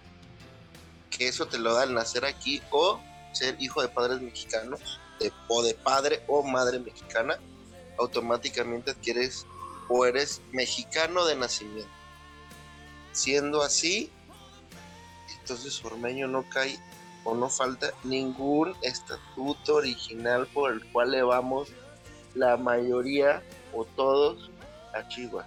[1.11, 3.01] que eso te lo da al nacer aquí, o
[3.33, 4.99] ser hijo de padres mexicanos,
[5.49, 7.39] o de padre o madre mexicana,
[7.99, 9.47] automáticamente adquieres
[9.89, 11.91] o eres mexicano de nacimiento.
[13.13, 14.11] Siendo así,
[15.41, 16.79] entonces Ormeño no cae
[17.25, 21.69] no falta ningún estatuto original por el cual le vamos
[22.35, 23.43] la mayoría
[23.73, 24.51] o todos
[24.95, 25.47] a Chihuahua.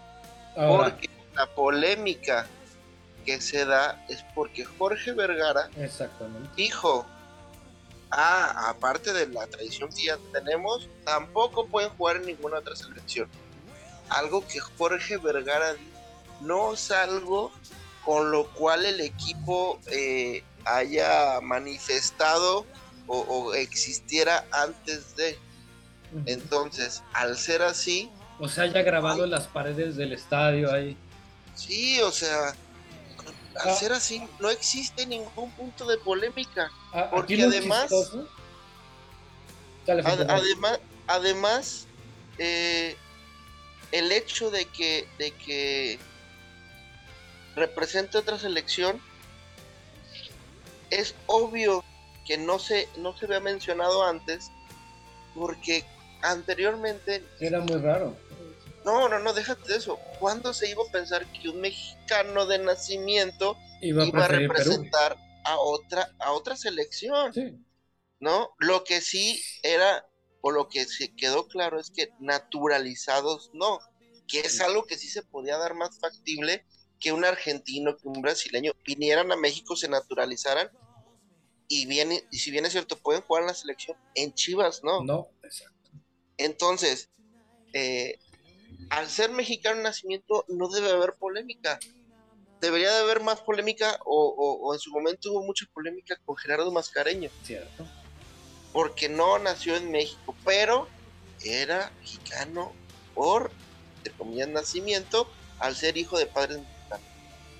[0.56, 2.48] Porque la polémica
[3.26, 5.70] que se da es porque Jorge Vergara
[6.56, 7.06] dijo,
[8.10, 13.30] ah, aparte de la tradición que ya tenemos, tampoco pueden jugar en ninguna otra selección.
[14.10, 15.76] Algo que Jorge Vergara
[16.42, 17.52] no es algo
[18.04, 22.66] con lo cual el equipo eh, haya manifestado
[23.08, 25.38] o, existiera antes de.
[26.26, 28.10] Entonces, al ser así...
[28.40, 30.98] O sea, haya grabado en las paredes del estadio ahí.
[31.56, 32.50] Sí, o sea,
[33.60, 33.74] al ah.
[33.74, 36.72] ser así, no existe ningún punto de polémica.
[36.94, 37.92] Ah, porque además...
[39.88, 41.88] además, además
[42.38, 42.96] eh,
[43.92, 46.00] el hecho de que, de que
[47.56, 49.00] represente otra selección
[50.92, 51.84] es obvio
[52.26, 54.52] que no se, no se había mencionado antes,
[55.34, 55.84] porque
[56.22, 57.26] anteriormente...
[57.40, 58.16] Era muy raro.
[58.86, 60.00] No, no, no, déjate de eso.
[60.20, 66.12] ¿Cuándo se iba a pensar que un mexicano de nacimiento iba a, representar a otra,
[66.20, 67.32] a otra selección?
[68.20, 68.54] ¿No?
[68.60, 70.06] Lo que sí era,
[70.42, 73.80] o lo que se quedó claro es que naturalizados no,
[74.28, 76.66] que es algo que sí se podía dar más factible
[77.02, 80.70] que un argentino, que un brasileño vinieran a México, se naturalizaran
[81.68, 85.04] y viene, y si bien es cierto, pueden jugar en la selección, en Chivas no.
[85.04, 85.90] No, exacto.
[86.38, 87.10] Entonces,
[87.74, 88.20] eh,
[88.90, 91.80] al ser mexicano en nacimiento, no debe haber polémica.
[92.60, 97.30] Debería de haber más polémica, o, en su momento hubo mucha polémica con Gerardo Mascareño.
[97.44, 97.88] Cierto.
[98.74, 100.88] Porque no nació en México, pero
[101.44, 102.74] era mexicano
[103.16, 103.52] por,
[104.04, 105.28] de comillas, nacimiento,
[105.60, 106.60] al ser hijo de padres.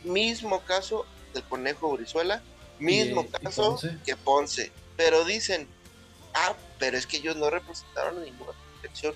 [0.04, 2.42] Mismo caso del conejo Brizuela,
[2.82, 4.72] Mismo caso que Ponce.
[4.98, 5.68] Pero dicen,
[6.34, 9.14] ah, pero es que ellos no representaron a ninguna selección.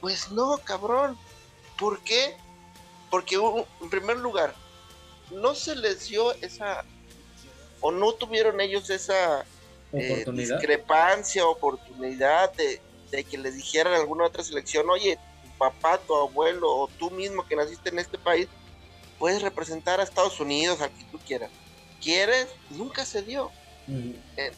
[0.00, 1.18] Pues no, cabrón.
[1.78, 2.36] ¿Por qué?
[3.10, 4.54] Porque en primer lugar,
[5.30, 6.84] no se les dio esa,
[7.80, 9.46] o no tuvieron ellos esa
[9.92, 12.80] eh, discrepancia, oportunidad de,
[13.10, 17.10] de, que les dijeran a alguna otra selección, oye, tu papá, tu abuelo o tú
[17.10, 18.48] mismo que naciste en este país,
[19.18, 21.50] puedes representar a Estados Unidos, a quien tú quieras
[22.06, 23.50] quieres, nunca se dio.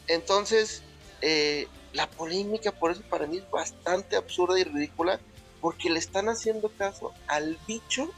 [0.07, 0.83] Entonces,
[1.23, 5.19] eh, la polémica por eso para mí es bastante absurda y ridícula
[5.61, 8.11] porque le están haciendo caso al bicho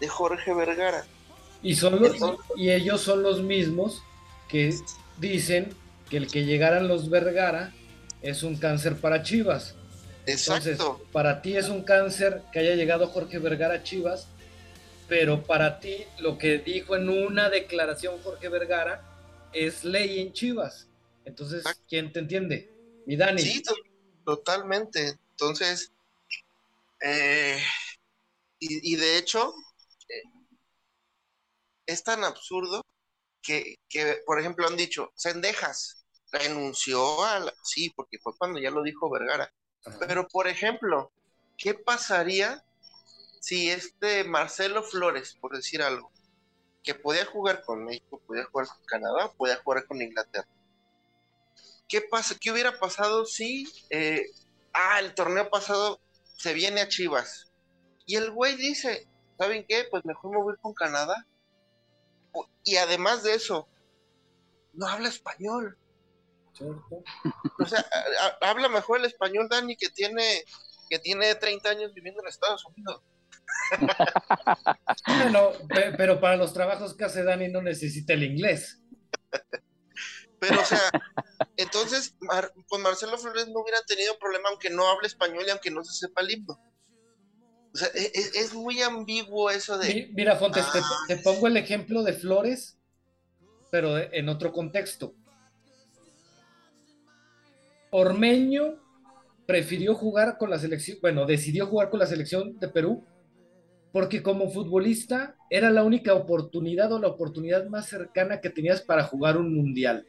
[0.00, 1.04] de Jorge Vergara.
[1.62, 2.16] Y, son los,
[2.56, 4.02] y ellos son los mismos
[4.48, 4.74] que
[5.18, 5.74] dicen
[6.08, 7.74] que el que llegaran los Vergara
[8.22, 9.74] es un cáncer para Chivas.
[10.26, 10.78] Entonces,
[11.12, 14.28] para ti es un cáncer que haya llegado Jorge Vergara a Chivas,
[15.10, 19.02] pero para ti lo que dijo en una declaración Jorge Vergara
[19.52, 20.88] es ley en Chivas.
[21.24, 22.72] Entonces, ¿quién te entiende?
[23.06, 23.42] Mi Dani.
[23.42, 23.60] Sí,
[24.24, 25.18] totalmente.
[25.32, 25.92] Entonces,
[27.00, 27.60] eh,
[28.60, 29.52] y, de hecho,
[30.08, 30.22] eh,
[31.86, 32.86] es tan absurdo
[33.42, 33.78] que,
[34.24, 37.54] por ejemplo, han dicho, Sendejas renunció a la...
[37.64, 39.52] Sí, porque fue cuando ya lo dijo Vergara.
[39.98, 41.10] Pero, por ejemplo,
[41.58, 42.64] ¿qué pasaría
[43.40, 46.12] si este Marcelo Flores, por decir algo,
[46.82, 50.48] que podía jugar con México, podía jugar con Canadá, podía jugar con Inglaterra?
[51.88, 54.26] ¿Qué, pasa, qué hubiera pasado si, eh,
[54.72, 56.00] ah, el torneo pasado
[56.36, 57.50] se viene a Chivas?
[58.06, 59.86] Y el güey dice, ¿saben qué?
[59.90, 61.26] Pues mejor me voy con Canadá.
[62.62, 63.66] Y además de eso,
[64.72, 65.76] no habla español.
[67.58, 67.84] O sea,
[68.40, 70.44] habla mejor el español Dani que tiene
[70.90, 73.00] que tiene 30 años viviendo en Estados Unidos.
[75.06, 75.52] Bueno,
[75.96, 78.82] pero para los trabajos que hace Dani no necesita el inglés.
[80.40, 80.80] Pero, o sea,
[81.56, 82.16] entonces
[82.68, 86.06] con Marcelo Flores no hubiera tenido problema aunque no hable español y aunque no se
[86.06, 86.58] sepa el himno.
[87.72, 90.10] O sea, e, e, es, muy ambiguo eso de.
[90.12, 91.20] Mira, Fontes, te, ah.
[91.22, 92.78] pongo el ejemplo de Flores,
[93.70, 95.14] pero en otro contexto.
[97.90, 98.80] Ormeño
[99.46, 103.04] prefirió jugar con la selección, bueno, decidió jugar con la selección de Perú
[103.92, 109.04] porque como futbolista era la única oportunidad o la oportunidad más cercana que tenías para
[109.04, 110.06] jugar un mundial.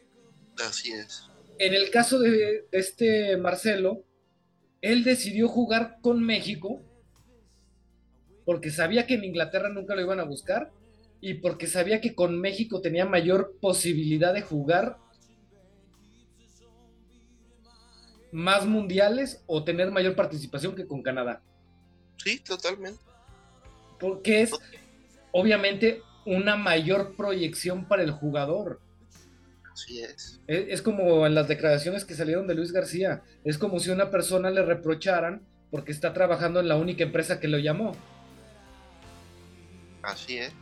[0.63, 1.27] Así es.
[1.57, 4.03] En el caso de este Marcelo,
[4.81, 6.81] él decidió jugar con México
[8.45, 10.71] porque sabía que en Inglaterra nunca lo iban a buscar
[11.19, 14.97] y porque sabía que con México tenía mayor posibilidad de jugar
[18.31, 21.43] más mundiales o tener mayor participación que con Canadá.
[22.17, 23.10] Sí, totalmente.
[24.01, 24.51] Porque es
[25.31, 28.81] obviamente una mayor proyección para el jugador.
[29.71, 30.41] Así es.
[30.47, 30.65] es.
[30.69, 33.21] Es como en las declaraciones que salieron de Luis García.
[33.45, 37.47] Es como si una persona le reprocharan porque está trabajando en la única empresa que
[37.47, 37.95] lo llamó.
[40.01, 40.53] Así es.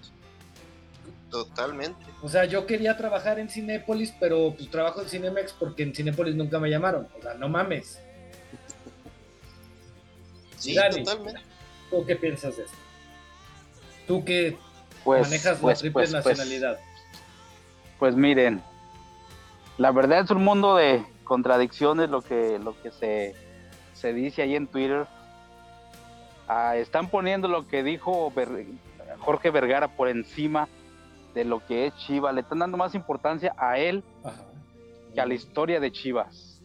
[1.32, 2.06] Totalmente.
[2.22, 6.36] O sea, yo quería trabajar en Cinépolis, pero pues trabajo en Cinemex porque en Cinépolis
[6.36, 7.08] nunca me llamaron.
[7.18, 8.00] O sea, no mames.
[10.58, 11.42] Sí, totalmente.
[11.90, 12.89] ¿Tú qué piensas de esto?
[14.10, 14.57] Tú que
[15.03, 16.80] pues, manejas la pues, triple pues, nacionalidad.
[17.99, 18.60] Pues, miren,
[19.78, 23.36] la verdad es un mundo de contradicciones lo que, lo que se,
[23.93, 25.05] se dice ahí en Twitter.
[26.47, 28.34] Ah, están poniendo lo que dijo
[29.20, 30.68] Jorge Vergara por encima
[31.36, 32.34] de lo que es Chivas.
[32.34, 34.03] Le están dando más importancia a él
[35.14, 36.64] que a la historia de Chivas.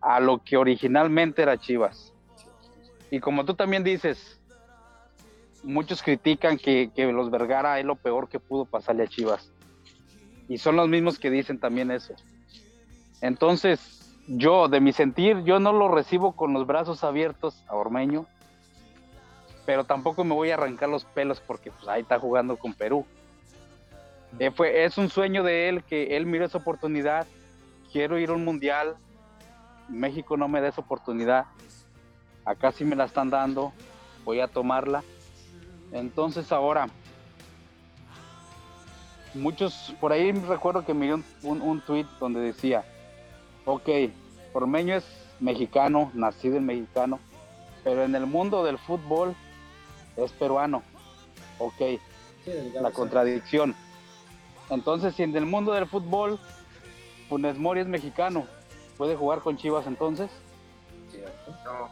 [0.00, 2.14] A lo que originalmente era Chivas.
[3.10, 4.35] Y como tú también dices,
[5.66, 9.52] muchos critican que, los Vergara es lo peor que pudo pasarle a Chivas.
[10.48, 12.14] Y son los mismos que dicen también eso.
[13.20, 18.26] Entonces, yo, de mi sentir, yo no lo recibo con los brazos abiertos a Ormeño
[19.66, 23.04] pero tampoco me voy a arrancar los pelos porque pues, ahí está jugando con Perú.
[24.38, 27.26] Eh, es un sueño de él que él mire esa oportunidad.
[27.92, 28.96] Quiero ir a un mundial.
[29.88, 31.46] México no me da esa oportunidad.
[32.44, 33.72] Acá sí me la están dando.
[34.24, 35.02] Voy a tomarla.
[35.92, 36.88] Entonces ahora,
[39.34, 42.84] muchos, por ahí recuerdo que me un, un, un tweet donde decía,
[43.64, 43.88] ok,
[44.52, 45.04] Ormeño es
[45.40, 47.20] mexicano, nacido en mexicano,
[47.84, 49.34] pero en el mundo del fútbol
[50.16, 50.82] es peruano.
[51.58, 52.00] Ok,
[52.80, 53.74] la contradicción.
[54.70, 56.38] Entonces, si en el mundo del fútbol
[57.28, 58.46] Funes Mori es mexicano,
[58.96, 60.30] ¿puede jugar con Chivas entonces?
[61.64, 61.90] No,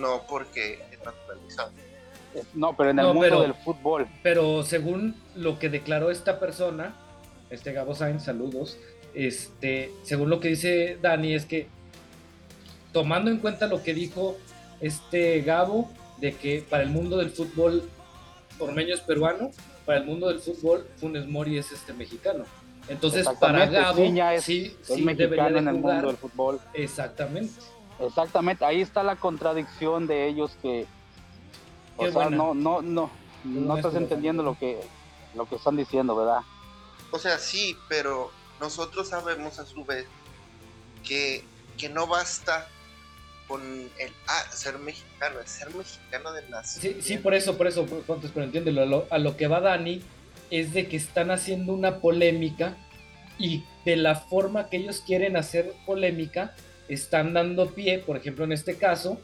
[0.00, 1.72] no, porque es naturalizado.
[2.54, 4.06] No, pero en el mundo del fútbol.
[4.22, 6.94] Pero según lo que declaró esta persona,
[7.50, 8.78] este Gabo Sainz, saludos,
[9.14, 11.68] este, según lo que dice Dani, es que
[12.92, 14.36] tomando en cuenta lo que dijo
[14.80, 17.82] este Gabo, de que para el mundo del fútbol
[18.58, 19.50] Ormeño es peruano,
[19.84, 22.44] para el mundo del fútbol Funes Mori es este mexicano.
[22.88, 26.60] Entonces, para Gabo, es, sí, sí mexicano en el mundo del fútbol.
[26.74, 27.52] Exactamente.
[28.00, 30.86] Exactamente, ahí está la contradicción de ellos que,
[31.96, 33.10] o sea, no, no, no,
[33.44, 34.80] no estás entendiendo lo que,
[35.34, 36.40] lo que están diciendo, ¿verdad?
[37.10, 38.30] O sea, sí, pero
[38.60, 40.06] nosotros sabemos a su vez
[41.04, 41.44] que,
[41.76, 42.68] que no basta
[43.46, 46.74] con el ah, ser mexicano, el ser mexicano de las.
[46.74, 48.82] Sí, sí, por eso, por eso, pero entiéndelo.
[48.82, 50.02] A lo, a lo que va Dani
[50.50, 52.76] es de que están haciendo una polémica
[53.38, 56.54] y de la forma que ellos quieren hacer polémica,
[56.88, 59.20] están dando pie, por ejemplo, en este caso,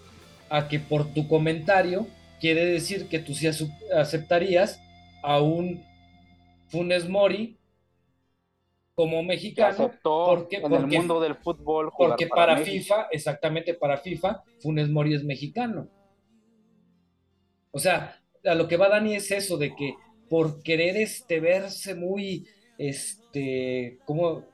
[0.49, 2.07] a que por tu comentario
[2.41, 4.80] quiere decir que tú sí aceptarías
[5.22, 5.84] a un
[6.68, 7.59] Funes Mori
[8.95, 14.88] como mexicano porque, en el mundo del fútbol porque para, FIFA exactamente para FIFA Funes
[14.88, 15.88] Mori es mexicano.
[17.70, 19.95] O sea a lo que va Dani es eso de que
[20.28, 22.47] por querer este verse muy
[22.78, 24.47] este cómo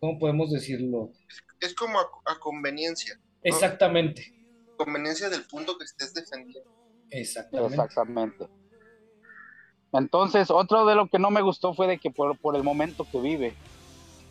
[0.00, 1.12] cómo podemos decirlo
[1.60, 4.32] es como a, conveniencia exactamente.
[4.76, 6.77] Conveniencia del punto que estés defendiendo
[7.10, 8.48] exactamente exactamente
[9.92, 13.20] entonces, otro de lo que no me gustó fue de que por, el momento que
[13.20, 13.54] vive,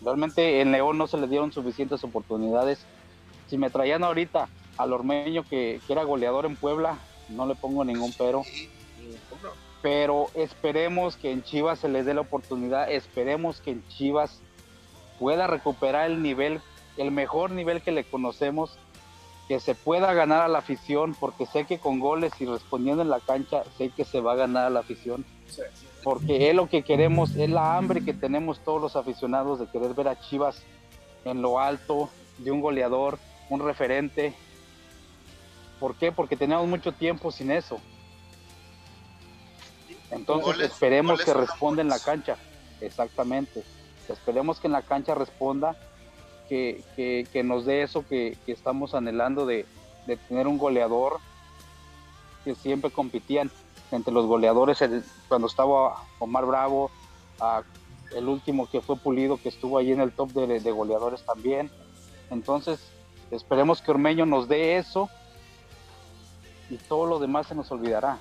[0.03, 2.85] realmente en León no se le dieron suficientes oportunidades.
[3.47, 6.99] Si me traían ahorita al ormeño que, era goleador en Puebla,
[7.29, 8.43] no le pongo ningún pero.
[9.81, 14.41] Pero esperemos que en Chivas se les dé la oportunidad, esperemos que en Chivas
[15.19, 16.61] pueda recuperar el nivel,
[16.97, 18.77] el mejor nivel que le conocemos,
[19.47, 23.09] que se pueda ganar a la afición, porque sé que con goles y respondiendo en
[23.09, 25.25] la cancha, sé que se va a ganar a la afición
[26.03, 29.93] porque es lo que queremos, es la hambre que tenemos todos los aficionados de querer
[29.93, 30.63] ver a Chivas
[31.25, 33.19] en lo alto, de un goleador,
[33.49, 34.33] un referente.
[35.79, 36.11] ¿Por qué?
[36.11, 37.79] Porque tenemos mucho tiempo sin eso.
[40.09, 42.37] Entonces esperemos que responda en la cancha.
[42.79, 43.63] Exactamente.
[44.07, 45.75] Esperemos que en la cancha responda,
[46.47, 49.65] que, nos dé eso que, estamos anhelando de,
[50.05, 51.17] de tener un goleador
[52.43, 53.51] que siempre compitían
[53.91, 54.83] entre los goleadores
[55.27, 56.91] cuando estaba Omar Bravo,
[58.15, 61.69] el último que fue Pulido, que estuvo ahí en el top de, goleadores también.
[62.29, 62.79] Entonces,
[63.31, 65.09] esperemos que Ormeño nos dé eso
[66.69, 68.17] y todo lo demás se nos olvidará.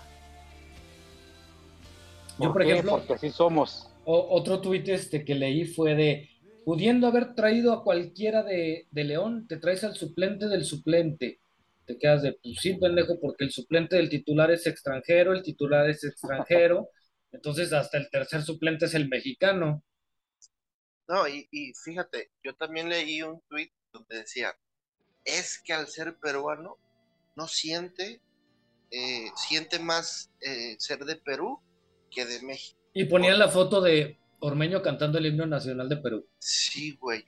[2.39, 3.89] Yo, por ejemplo, porque así somos.
[4.05, 6.29] otro tuit este que leí fue de,
[6.67, 11.39] pudiendo haber traído a cualquiera de, de León, te traes al suplente del suplente
[11.87, 15.89] te quedas de, pues sí, pendejo, porque el suplente del titular es extranjero, el titular
[15.89, 16.91] es extranjero,
[17.33, 19.83] entonces hasta el tercer suplente es el mexicano.
[21.09, 21.47] No, y,
[21.85, 24.53] fíjate, yo también leí un tweet donde decía,
[25.25, 26.79] es que al ser peruano
[27.37, 28.21] no siente,
[28.91, 31.61] eh, siente más eh, ser de Perú
[32.11, 32.81] que de México.
[32.93, 36.27] Y ponían la foto de Ormeño cantando el himno nacional de Perú.
[36.39, 37.25] Sí, güey.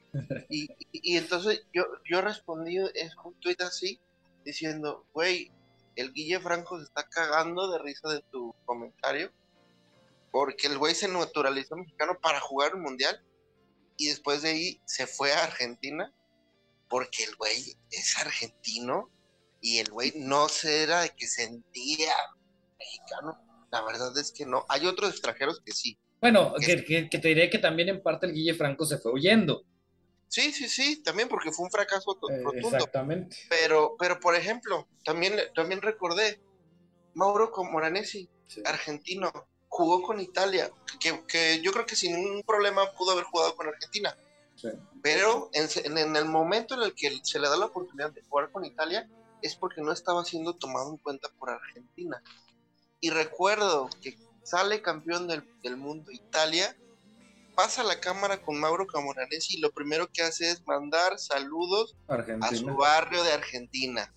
[0.49, 4.01] y, y, entonces yo, yo respondí es un tweet así
[4.45, 5.51] diciendo, güey,
[5.97, 9.33] el Guille Franco se está cagando de risa de tu comentario,
[10.31, 13.21] porque el güey se naturalizó mexicano para jugar un mundial
[13.97, 16.13] y después de ahí se fue a Argentina
[16.89, 19.11] porque el güey es argentino
[19.61, 22.15] y el güey no se era de que sentía
[22.79, 23.37] mexicano.
[23.71, 24.65] La verdad es que no.
[24.69, 25.99] Hay otros extranjeros que sí.
[26.21, 29.65] Bueno, que, que te diré que también en parte el Guille Franco se fue huyendo.
[30.29, 32.77] Sí, sí, sí, también porque fue un fracaso eh, rotundo.
[32.77, 33.37] Exactamente.
[33.49, 36.41] Pero, pero por ejemplo, también, también recordé,
[37.15, 38.29] Mauro Moranesi,
[38.65, 39.33] argentino,
[39.69, 44.17] jugó con Italia, que, yo creo que sin ningún problema pudo haber jugado con Argentina.
[45.03, 48.51] Pero en, en, el momento en el que se le da la oportunidad de jugar
[48.51, 49.09] con Italia,
[49.41, 52.21] es porque no estaba siendo tomado en cuenta por Argentina.
[53.01, 54.19] Y recuerdo que
[54.49, 56.77] sale campeón del, del mundo Italia
[57.59, 62.55] pasa la cámara con Mauro Camoranesi y lo primero que hace es mandar saludos a
[62.55, 64.15] su barrio de Argentina.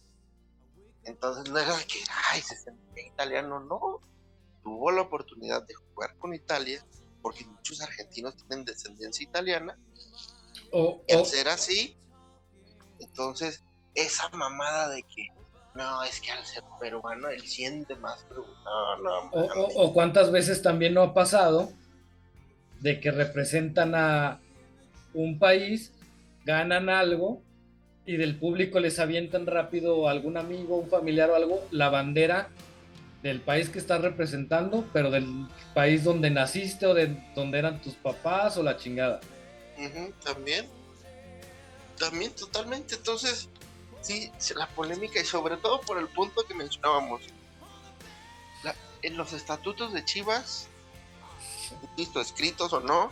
[1.06, 4.00] Entonces no era que, ay, se sentía italiano, no.
[4.62, 6.86] Tuvo la oportunidad de jugar con Italia,
[7.24, 9.76] porque muchos argentinos tienen descendencia italiana.
[11.08, 11.98] y al ser así,
[13.00, 13.64] entonces
[13.96, 15.30] esa mamada de que,
[15.74, 19.30] no, es que al ser peruano él siente más No, no,
[19.76, 21.72] o cuántas veces también no ha pasado
[22.82, 24.42] de que representan a
[25.14, 25.94] un país,
[26.46, 27.42] ganan algo
[28.06, 32.50] y del público les avientan rápido algún amigo, un familiar o algo, la bandera
[33.24, 37.94] del país que estás representando, pero del país donde naciste o de donde eran tus
[37.94, 39.20] papás o la chingada.
[40.24, 40.66] también,
[41.98, 42.96] también totalmente.
[42.96, 43.48] Entonces,
[44.02, 47.22] sí, la polémica y sobre todo por el punto que mencionábamos.
[49.04, 50.68] en los estatutos de Chivas
[52.22, 53.10] escritos o no,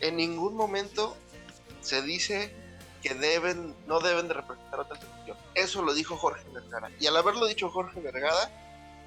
[0.00, 1.16] en ningún momento
[1.80, 2.54] se dice
[3.02, 5.36] que deben, no deben de representar otra selección.
[5.54, 6.90] Eso lo dijo Jorge Vergara.
[6.98, 8.50] Y al haberlo dicho Jorge Vergara,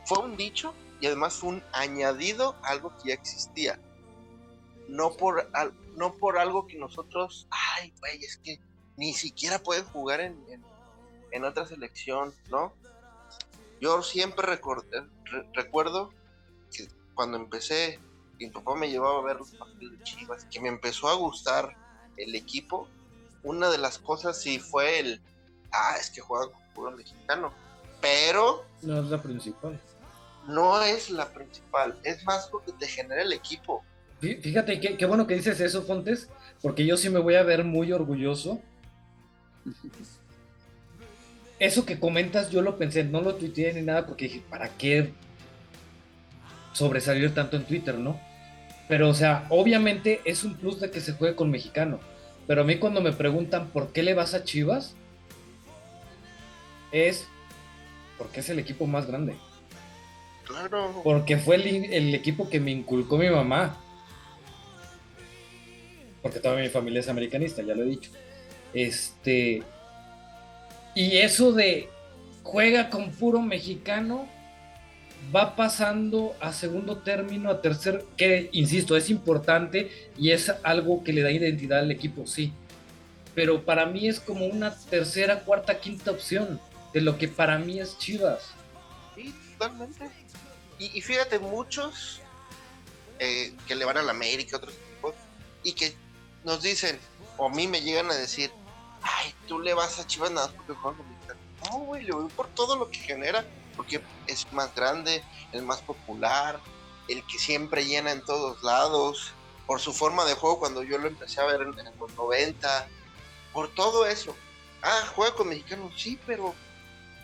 [0.06, 3.80] fue un dicho y además fue un añadido a algo que ya existía.
[4.88, 5.50] No por,
[5.96, 8.60] no por algo que nosotros, ay, güey, es que
[8.98, 10.64] ni siquiera pueden jugar en, en
[11.44, 12.74] otra selección, ¿no?
[13.82, 14.46] Yo siempre
[15.54, 16.14] recuerdo
[16.72, 18.00] que cuando empecé,
[18.40, 21.76] mi papá me llevaba a ver los partidos de Chivas, que me empezó a gustar
[22.18, 22.88] el equipo.
[23.44, 25.22] Una de las cosas sí fue el,
[25.72, 27.52] ah, es que juegan con puro mexicano,
[28.00, 28.64] pero...
[28.82, 29.80] No es la principal.
[30.48, 33.84] No es la principal, es más lo que te genera el equipo.
[34.20, 36.30] Fíjate, qué, qué bueno que dices eso, Fontes,
[36.62, 38.62] porque yo sí me voy a ver muy orgulloso
[41.66, 45.14] eso que comentas yo lo pensé, no lo tuiteé ni nada porque dije, ¿para qué
[46.74, 48.20] sobresalir tanto en Twitter, no?
[48.90, 52.02] Pero, o sea, obviamente es un plus de que se juegue con mexicano.
[52.48, 54.96] Pero a mí cuando me preguntan por qué le vas a Chivas,
[56.92, 57.28] es
[58.18, 59.36] porque es el equipo más grande.
[60.46, 61.00] Claro.
[61.02, 63.78] Porque fue el, el equipo que me inculcó mi mamá.
[66.22, 68.12] Porque toda mi familia es americanista, ya lo he dicho.
[68.74, 69.64] Este,
[70.96, 71.90] y eso de
[72.44, 74.28] juega con puro mexicano
[75.34, 81.14] va pasando a segundo término, a tercer, que insisto, es importante y es algo que
[81.14, 82.52] le da identidad al equipo, sí.
[83.34, 86.60] Pero para mí es como una tercera, cuarta, quinta opción
[86.94, 88.52] de lo que para mí es Chivas.
[89.16, 90.10] Sí, totalmente.
[90.78, 92.22] Y, fíjate, muchos
[93.20, 95.16] eh, que le van a la América, otros equipos,
[95.64, 95.94] y que
[96.44, 97.00] nos dicen,
[97.38, 98.52] o a mí me llegan a decir,
[99.04, 102.48] ay, tú le vas a Chivas nada porque juegan con No, güey, le voy por
[102.50, 103.46] todo lo que genera,
[103.76, 106.60] porque es más grande, el más popular,
[107.08, 109.34] el que siempre llena en todos lados,
[109.68, 112.88] por su forma de juego cuando yo lo empecé a ver en, los 90,
[113.52, 114.36] por todo eso.
[114.82, 116.54] Ah, juega con mexicanos, sí, pero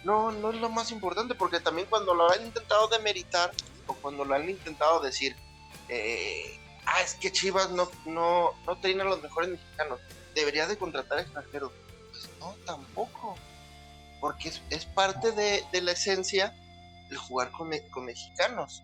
[0.04, 3.52] no, no es lo más importante, porque también cuando lo han intentado demeritar,
[3.88, 5.36] o cuando lo han intentado decir,
[5.90, 10.00] eh, ah, es que Chivas no, no, no tiene a los mejores mexicanos
[10.36, 11.72] debería de contratar extranjeros.
[12.12, 13.36] Pues no, tampoco.
[14.22, 16.54] Porque es, parte de, la esencia
[17.10, 18.84] el jugar con, con, mexicanos.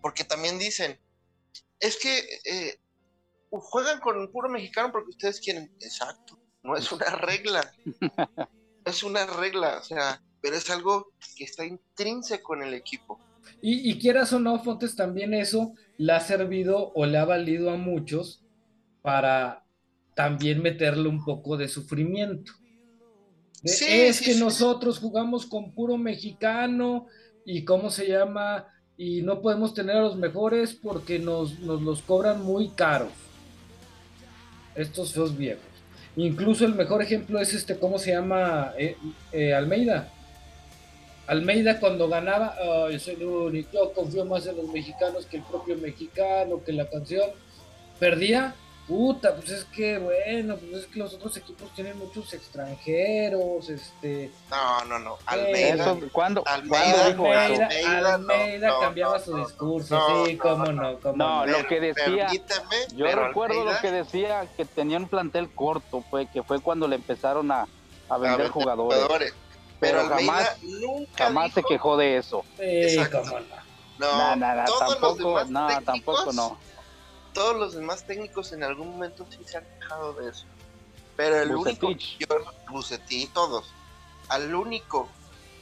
[0.00, 0.98] Porque también dicen,
[1.80, 2.78] es que eh,
[3.50, 5.72] juegan con un puro mexicano porque ustedes quieren.
[5.80, 7.72] Exacto, no es una regla.
[8.84, 13.18] es una regla, o sea, pero es algo que está intrínseco en el equipo.
[13.62, 17.70] Y, y quieras o no, Fontes, también eso le ha servido o le ha valido
[17.70, 18.42] a muchos
[19.02, 19.63] para
[20.14, 22.52] también meterle un poco de sufrimiento.
[23.62, 27.06] es que nosotros jugamos con puro mexicano
[27.44, 32.42] y cómo se llama, y no podemos tener a los mejores porque nos, los cobran
[32.42, 33.12] muy caros.
[34.74, 35.64] Estos feos viejos.
[36.16, 38.72] Incluso el mejor ejemplo es este, ¿cómo se llama?
[38.78, 38.96] Eh,
[39.32, 40.10] eh, Almeida.
[41.26, 42.54] Almeida cuando ganaba,
[42.90, 46.72] yo soy el único, yo confío más en los mexicanos que el propio mexicano, que
[46.72, 47.30] la canción.
[47.98, 48.54] Perdía,
[48.86, 54.30] Puta, pues es que, bueno, pues es que los otros equipos tienen muchos extranjeros, este...
[54.50, 55.96] No, no, no, Almeida...
[56.12, 61.46] ¿Cuándo, Almeida, dijo Almeida, Almeida cambiaba su discurso, sí, cómo no, cómo no.
[61.46, 62.28] lo que decía,
[62.94, 66.96] yo recuerdo lo que decía, que tenía un plantel corto, fue que fue cuando le
[66.96, 67.66] empezaron a,
[68.10, 69.32] a vender jugadores.
[69.80, 72.44] Pero, jamás, nunca jamás se quejó de eso.
[72.58, 73.64] Sí, cómo no.
[73.96, 76.58] No, nada, tampoco, no, tampoco no
[77.34, 80.46] todos los demás técnicos en algún momento sí se han quejado de eso.
[81.16, 82.26] Pero el único que yo,
[82.70, 83.66] Bucetí, todos,
[84.28, 85.08] al único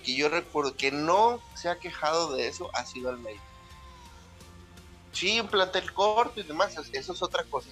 [0.04, 3.40] que yo recuerdo que no se ha quejado de eso ha sido Almeida.
[5.12, 7.68] Sí, un plantel corto y demás, eso es otra cosa.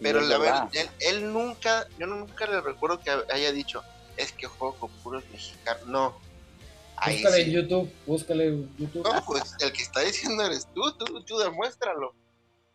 [0.00, 3.82] Pero la verdad, él, nunca, yo nunca le recuerdo que haya dicho,
[4.16, 5.86] es que juego con puros mexicanos.
[5.86, 6.18] No.
[7.06, 9.04] búscale en YouTube, búscale en YouTube.
[9.04, 12.14] No, pues el que está diciendo eres tú, tú, tú demuéstralo.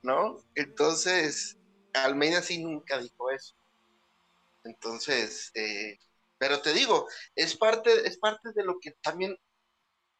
[0.01, 0.37] ¿No?
[0.55, 1.57] Entonces,
[1.93, 3.55] Almeida sí nunca dijo eso.
[4.63, 5.97] Entonces, eh,
[6.37, 9.37] pero te digo, es parte, es parte de lo que también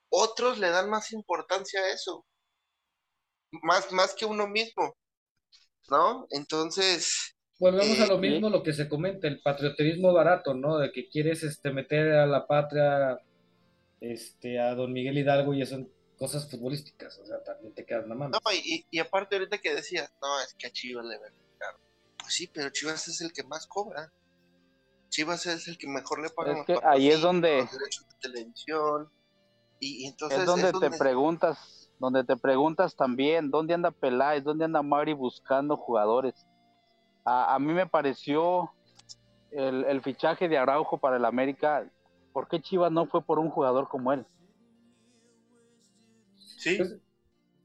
[0.09, 2.25] otros le dan más importancia a eso,
[3.63, 4.95] más, más que uno mismo,
[5.89, 6.27] ¿no?
[6.31, 7.35] Entonces...
[7.59, 10.77] Volvemos a lo eh, mismo lo que se comenta, el patriotismo barato, ¿no?
[10.77, 13.19] De que quieres este, meter a la patria
[13.99, 15.77] este, a don Miguel Hidalgo y eso
[16.19, 18.31] cosas futbolísticas, o sea, también te quedas la mano.
[18.31, 21.79] No, y, aparte ahorita que decías, no, es que a Chivas le ven caro.
[22.19, 24.11] Pues sí, pero Chivas es el que más cobra.
[25.07, 26.59] Chivas es el que mejor le paga.
[26.59, 27.61] Es que ahí es donde...
[27.61, 29.09] Los derechos de televisión.
[29.79, 30.39] Y, entonces...
[30.39, 34.43] Es donde te preguntas, donde te preguntas también, ¿dónde anda Peláez?
[34.43, 36.45] ¿Dónde anda Mari buscando jugadores?
[37.23, 38.71] A, a mí me pareció
[39.51, 41.89] el, el fichaje de Araujo para el América,
[42.33, 44.25] ¿por qué Chivas no fue por un jugador como él?
[46.59, 46.75] Sí.
[46.75, 46.91] Pues,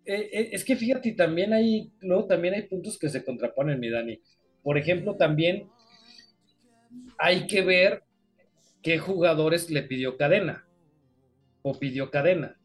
[0.06, 3.90] eh, eh, es que fíjate, también hay, luego también hay puntos que se contraponen, mi
[3.90, 4.20] Dani.
[4.62, 5.68] Por ejemplo, también
[7.18, 8.04] hay que ver
[8.82, 10.64] qué jugadores le pidió cadena
[11.62, 12.56] o pidió cadena.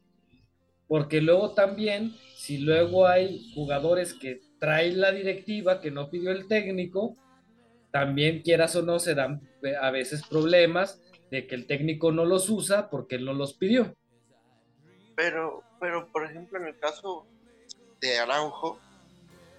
[0.86, 6.46] Porque luego también, si luego hay jugadores que traen la directiva que no pidió el
[6.46, 7.16] técnico,
[7.90, 9.40] también quieras o no se dan
[9.80, 13.96] a veces problemas de que el técnico no los usa porque él no los pidió.
[15.16, 17.26] Pero, pero por ejemplo, en el caso
[18.00, 18.78] de Araujo,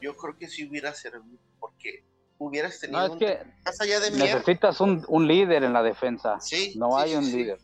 [0.01, 2.05] yo creo que sí hubiera servido porque
[2.37, 6.39] hubieras tenido no, es que más allá de necesitas un, un, líder en la defensa.
[6.39, 7.59] Sí, no hay un líder.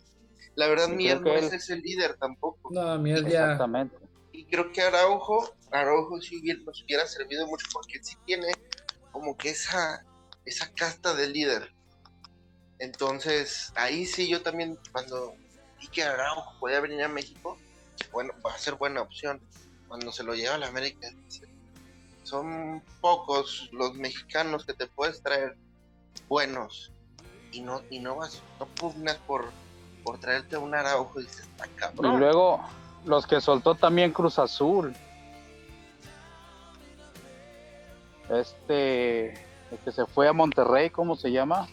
[0.55, 2.70] La verdad, Mier no es el líder tampoco.
[2.72, 3.43] No, Mier ya.
[3.43, 3.95] Exactamente.
[4.32, 8.47] Y creo que Araujo, Araujo sí hubiera, nos hubiera servido mucho porque sí tiene
[9.12, 10.03] como que esa,
[10.45, 11.74] esa casta de líder.
[12.80, 15.36] Entonces, ahí sí yo también, cuando
[15.80, 17.58] vi que Araujo podía venir a México,
[18.11, 19.41] bueno, va a ser buena opción.
[19.87, 21.07] Cuando se lo lleva a la América,
[22.23, 25.55] son pocos los mexicanos que te puedes traer
[26.27, 26.91] buenos
[27.53, 29.45] y no y no vas no pugnas por
[30.03, 31.47] por traerte un Araujo y dices
[31.97, 32.61] Y luego
[33.05, 34.93] los que soltó también Cruz Azul.
[38.29, 39.29] Este
[39.71, 41.67] el que se fue a Monterrey, ¿cómo se llama?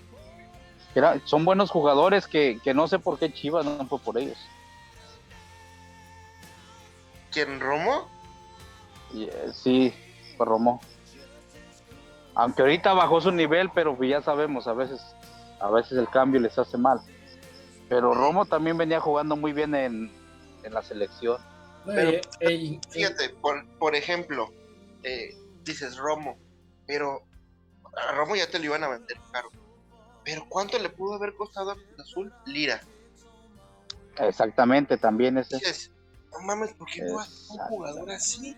[0.94, 4.38] Era, son buenos jugadores que, que no sé por qué Chivas no fue por ellos.
[7.34, 8.08] ¿Quién, Romo?
[9.12, 9.92] Eh, sí,
[10.36, 10.80] fue Romo.
[12.36, 15.00] Aunque ahorita bajó su nivel, pero ya sabemos, a veces,
[15.60, 17.00] a veces el cambio les hace mal.
[17.88, 20.12] Pero Romo también venía jugando muy bien en,
[20.70, 21.38] la selección.
[22.90, 24.50] fíjate, por, por ejemplo,
[25.02, 26.38] eh, dices Romo,
[26.86, 27.20] pero
[27.96, 29.50] a Romo ya te lo iban a vender caro.
[30.24, 32.32] Pero ¿cuánto le pudo haber costado a Azul?
[32.46, 32.80] Lira.
[34.18, 35.58] Exactamente, también ese.
[36.34, 38.56] No mames, ¿por qué no haces un jugador así?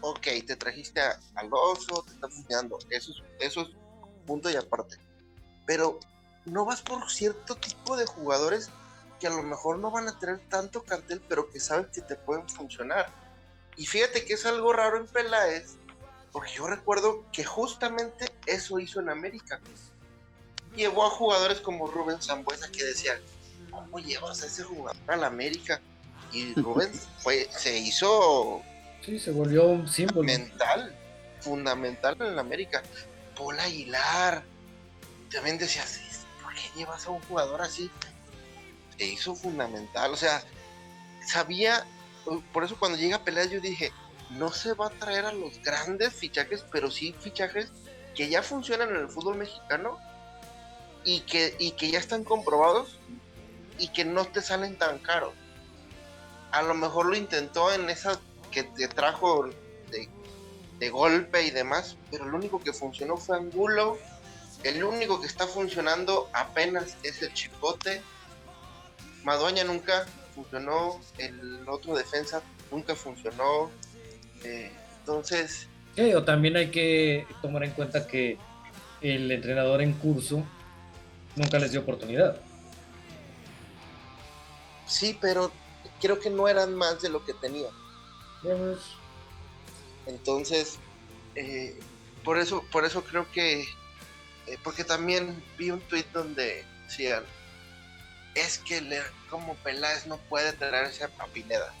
[0.00, 2.78] Ok, te trajiste al oso, te está funcionando.
[2.90, 3.68] Eso es, eso es
[4.26, 4.96] punto y aparte.
[5.66, 5.98] Pero
[6.44, 8.70] no vas por cierto tipo de jugadores
[9.20, 12.14] que a lo mejor no van a tener tanto cartel, pero que sabes que te
[12.14, 13.12] pueden funcionar.
[13.76, 15.74] Y fíjate que es algo raro en Peláez,
[16.32, 19.60] porque yo recuerdo que justamente eso hizo en América
[20.78, 23.18] llevó a jugadores como Rubén Zambuesa que decían,
[23.70, 25.80] ¿cómo llevas a ese jugador a la América?
[26.32, 28.62] Y Rubén fue, se hizo...
[29.04, 30.20] Sí, se volvió un símbolo.
[30.20, 30.94] Fundamental,
[31.40, 32.82] fundamental en la América.
[33.36, 34.42] Paul Aguilar,
[35.30, 36.00] también decías,
[36.42, 37.90] ¿por qué llevas a un jugador así?
[38.96, 40.42] Se hizo fundamental, o sea,
[41.24, 41.86] sabía,
[42.52, 43.92] por eso cuando llega a pelear yo dije,
[44.30, 47.70] no se va a traer a los grandes fichajes, pero sí fichajes
[48.14, 49.98] que ya funcionan en el fútbol mexicano
[51.04, 52.98] y que, y que ya están comprobados
[53.78, 55.34] y que no te salen tan caros.
[56.52, 58.18] A lo mejor lo intentó en esa
[58.50, 59.48] que te trajo
[59.90, 63.98] de, golpe y demás, pero lo único que funcionó fue Angulo.
[64.62, 68.00] El único que está funcionando apenas es el Chipote.
[69.24, 71.00] Madueña nunca funcionó.
[71.18, 73.70] El otro defensa nunca funcionó.
[74.44, 74.70] Eh,
[75.00, 75.68] entonces.
[76.14, 78.38] o también hay que tomar en cuenta que
[79.00, 80.44] el entrenador en curso
[81.36, 82.36] nunca les dio oportunidad.
[84.86, 85.52] Sí, pero
[86.00, 87.72] creo que no eran más de lo que tenían.
[90.06, 90.78] Entonces,
[91.34, 91.78] eh,
[92.24, 97.22] por eso, por eso creo que, eh, porque también vi un tweet donde decían,
[98.34, 101.72] es que le, como Peláez no puede traerse a Pineda.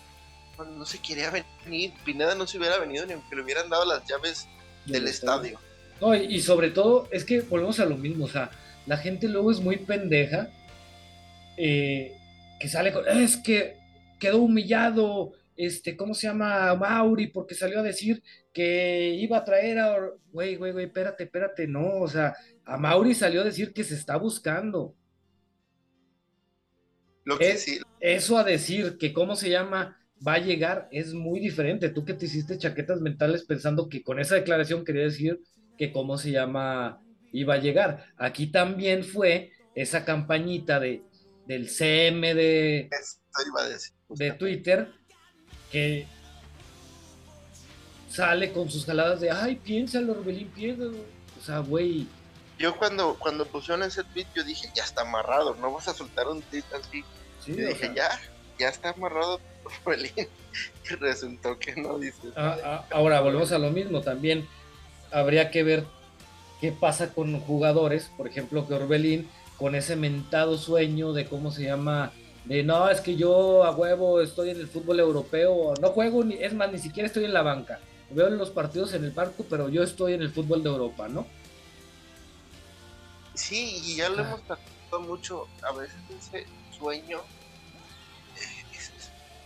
[0.58, 4.04] no se quería venir, Pineda no se hubiera venido ni aunque le hubieran dado las
[4.06, 4.46] llaves
[4.86, 5.58] del, estadio.
[6.00, 8.50] No, y, sobre todo es que volvemos a lo mismo, o sea,
[8.86, 10.48] la gente luego es muy pendeja,
[11.56, 12.16] eh,
[12.60, 13.77] que sale con, es que
[14.18, 16.74] quedó humillado, este, ¿cómo se llama?
[16.74, 19.96] Mauri, porque salió a decir que iba a traer a,
[20.32, 23.94] güey, güey, güey, espérate, espérate, no, o sea, a Mauri salió a decir que se
[23.94, 24.94] está buscando.
[27.24, 27.80] Lo que sí.
[28.00, 29.98] Eso a decir que, ¿cómo se llama?
[30.26, 31.90] Va a llegar, es muy diferente.
[31.90, 35.40] Tú que te hiciste chaquetas mentales pensando que con esa declaración quería decir
[35.76, 37.02] que, ¿cómo se llama?
[37.32, 38.06] iba a llegar.
[38.16, 41.02] Aquí también fue esa campañita de,
[41.46, 42.88] del CM de,
[44.08, 44.90] de Twitter
[45.70, 46.06] que
[48.08, 50.98] sale con sus jaladas de, ay, piénsalo, Orbelín, piénsalo.
[51.38, 52.06] O sea, güey.
[52.58, 56.26] Yo cuando, cuando pusieron ese tweet, yo dije, ya está amarrado, no vas a soltar
[56.26, 57.04] un tweet así.
[57.44, 58.08] Sí, yo dije, ya,
[58.58, 59.40] ya está amarrado
[59.84, 60.28] Orbelín.
[60.90, 62.28] Y resultó que no, dice.
[62.34, 64.48] Ah, ah, ahora, volvemos a lo mismo, también
[65.12, 65.84] habría que ver
[66.60, 71.64] qué pasa con jugadores, por ejemplo, que Orbelín, con ese mentado sueño de cómo se
[71.64, 72.12] llama,
[72.48, 76.34] de no, es que yo a huevo estoy en el fútbol europeo, no juego, ni,
[76.36, 77.78] es más, ni siquiera estoy en la banca.
[78.10, 81.26] Veo los partidos en el parque, pero yo estoy en el fútbol de Europa, ¿no?
[83.34, 86.46] Sí, y ya lo hemos gustó mucho, a veces ese
[86.76, 87.18] sueño
[88.38, 88.78] eh,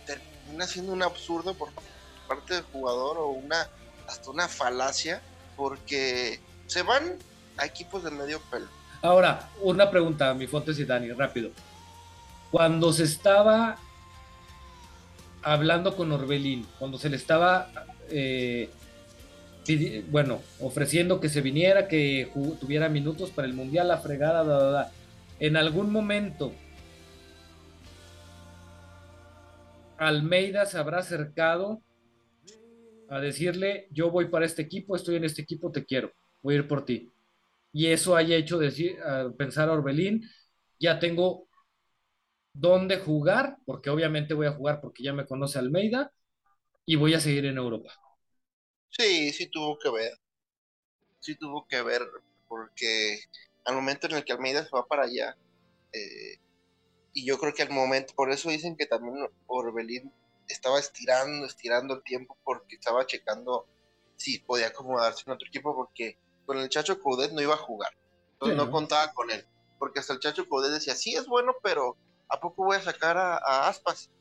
[0.05, 1.71] termina siendo un absurdo por
[2.29, 3.67] parte del jugador o una
[4.07, 5.21] hasta una falacia
[5.57, 7.17] porque se van
[7.57, 8.67] a equipos de medio pelo.
[9.01, 11.51] Ahora, una pregunta, mi Fontes y Dani, rápido.
[12.53, 13.77] Cuando se estaba
[15.41, 17.71] hablando con Orbelín, cuando se le estaba,
[18.11, 18.69] eh,
[20.11, 22.29] bueno, ofreciendo que se viniera, que
[22.61, 24.91] tuviera minutos para el Mundial, la fregada,
[25.39, 26.53] en algún momento
[29.97, 31.81] Almeida se habrá acercado
[33.09, 36.11] a decirle, yo voy para este equipo, estoy en este equipo, te quiero,
[36.43, 37.11] voy a ir por ti.
[37.71, 38.59] Y eso haya hecho
[39.39, 40.29] pensar a Orbelín,
[40.79, 41.47] ya tengo
[42.53, 46.11] dónde jugar, porque obviamente voy a jugar porque ya me conoce Almeida,
[46.85, 47.91] y voy a seguir en Europa.
[48.89, 50.13] Sí, sí tuvo que ver.
[51.19, 52.01] Sí tuvo que ver,
[52.47, 53.19] porque
[53.65, 55.35] al momento en el que Almeida se va para allá,
[55.93, 56.37] eh,
[57.13, 59.15] y yo creo que al momento, por eso dicen que también
[59.47, 60.11] Orbelín
[60.49, 63.67] estaba estirando, estirando el tiempo porque estaba checando
[64.17, 67.91] si podía acomodarse en otro equipo porque con el Chacho Coudet no iba a jugar.
[68.33, 69.45] Entonces no contaba con él.
[69.79, 71.97] Porque hasta el Chacho Coudet decía, sí es bueno, pero
[72.33, 74.11] ¿a poco voy a sacar a, Aspas?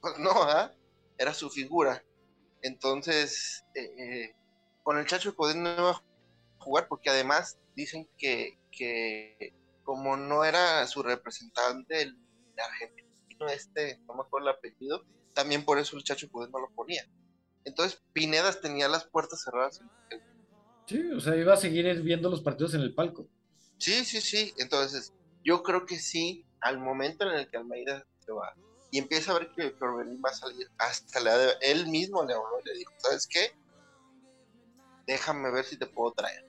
[0.00, 0.72] Pues no, ¿ah?
[1.18, 2.04] Era su figura.
[2.62, 4.36] Entonces, eh, eh,
[4.82, 6.02] con el Chacho Coudet no iba a
[6.58, 12.18] jugar porque además dicen que, que como no era su representante el
[12.56, 15.04] argentino este, no me acuerdo el apellido,
[15.34, 17.04] también por eso el Chacho Coudet no lo ponía.
[17.64, 19.82] Entonces Pinedas tenía las puertas cerradas.
[20.86, 23.26] Sí, o sea, iba a seguir viendo los partidos en el palco.
[23.78, 24.52] Sí, sí, sí.
[24.58, 28.54] Entonces, yo creo que sí, al momento en el que Almeida se va
[28.90, 32.60] y empieza a ver que Corbelín va a salir, hasta le, él mismo le habló
[32.64, 33.52] y le dijo, ¿sabes qué?
[35.06, 36.48] Déjame ver si te puedo traer.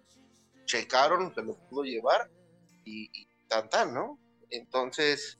[0.65, 2.29] Checaron, se lo pudo llevar
[2.83, 4.19] y, y tan tan, ¿no?
[4.51, 5.39] Entonces,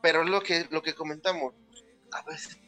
[0.00, 1.54] pero es lo que, lo que comentamos,
[2.12, 2.58] a veces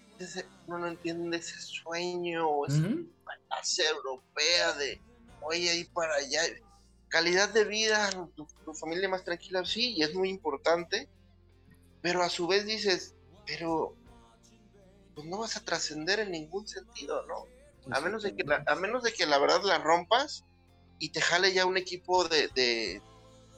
[0.67, 3.07] uno no entiende ese sueño, esa uh
[3.97, 5.01] europea de,
[5.41, 6.43] oye, ahí para allá,
[7.13, 11.09] calidad de vida, tu, familia más tranquila, sí, y es muy importante,
[12.01, 13.15] pero a su vez dices,
[13.47, 13.95] pero
[15.15, 17.47] pues no vas a trascender en ningún sentido, ¿no?
[17.95, 20.45] A menos, de que la, a menos de que la verdad la rompas
[20.99, 23.03] y te jale ya un equipo de, de,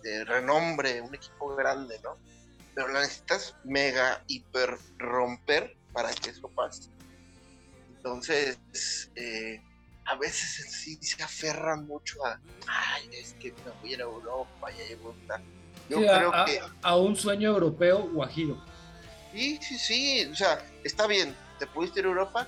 [0.02, 2.18] de renombre, un equipo grande, ¿no?
[2.74, 6.90] pero la necesitas mega hiper romper para que eso pase.
[7.96, 8.58] Entonces,
[9.14, 9.62] eh,
[10.06, 14.04] a veces sí se aferran mucho a, ay, es que me voy a ir a
[14.04, 15.40] Europa, ya llevo una...
[15.88, 16.60] Yo creo a, que...
[16.82, 18.62] a, un sueño europeo guajiro.
[19.32, 22.46] Sí, sí, sí, o sea, está bien, te pudiste ir a Europa,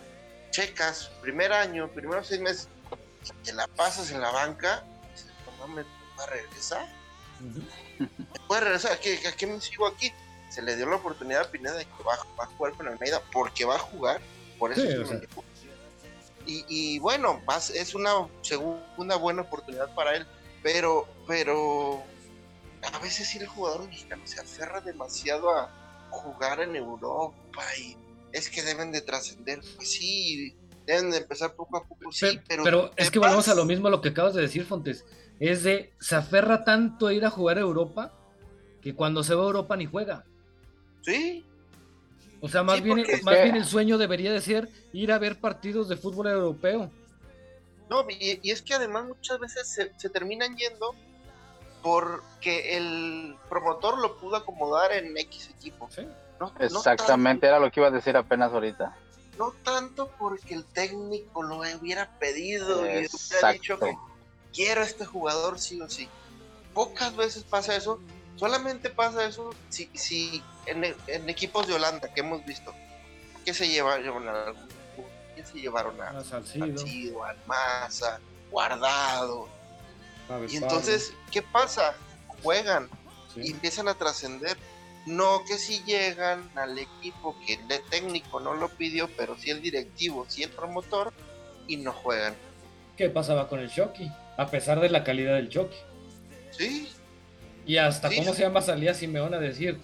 [0.51, 2.69] checas, primer año, primeros seis meses,
[3.43, 4.85] te la pasas en la banca,
[5.59, 6.87] no me va a regresar.
[8.49, 10.13] Puede regresar, ¿a qué, me sigo aquí?
[10.51, 13.65] Se le dio la oportunidad a Pineda de que va, a jugar con Almeida porque
[13.65, 14.21] va a jugar,
[14.59, 14.83] por eso
[16.47, 17.41] y, y, bueno,
[17.75, 20.27] es una segunda buena oportunidad para él,
[20.63, 22.03] pero, pero
[22.83, 25.71] a veces sí el jugador mexicano se aferra demasiado a
[26.11, 27.97] jugar en Europa y
[28.33, 30.55] es que deben de trascender, pues sí,
[30.87, 32.65] deben de empezar poco a poco, sí, pero...
[32.65, 35.05] Pero, es que volvemos a lo mismo a lo que acabas de decir, Fontes
[35.41, 38.13] es de, se aferra tanto a ir a jugar a Europa
[38.81, 40.25] que cuando se va a Europa ni juega.
[41.03, 41.45] Sí.
[42.41, 45.89] O sea, más, bien, más bien el sueño debería de ser ir a ver partidos
[45.89, 46.91] de fútbol europeo.
[47.89, 50.95] No, y, es que además muchas veces se, terminan yendo
[51.83, 55.89] porque el promotor lo pudo acomodar en X equipo.
[55.91, 56.07] ¿Sí?
[56.59, 58.97] Exactamente, era lo que iba a decir apenas ahorita.
[59.39, 63.97] No tanto porque el técnico lo hubiera pedido y hubiera dicho que
[64.53, 66.09] quiero a este jugador sí o sí.
[66.75, 68.01] Pocas veces pasa eso,
[68.37, 70.85] solamente pasa eso si, si en,
[71.29, 72.75] equipos de Holanda que hemos visto,
[73.45, 74.53] que se llevaron a,
[75.35, 78.21] que se llevaron a, Salcido, Almaza,
[78.51, 79.49] Guardado.
[80.49, 81.95] y entonces, ¿qué pasa?
[82.43, 82.89] Juegan
[83.37, 84.57] y empiezan a trascender.
[85.07, 89.63] No que si llegan al equipo que el técnico no lo pidió, pero sí el
[89.63, 91.13] directivo, sí el promotor,
[91.69, 92.35] y no juegan.
[92.97, 94.11] ¿Qué pasaba con el Shocky?
[94.37, 95.77] a pesar de la calidad del choque.
[96.51, 96.93] Sí.
[97.67, 99.79] Y hasta cómo se llama salía Simeón a decir,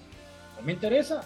[0.57, 1.25] no me interesa.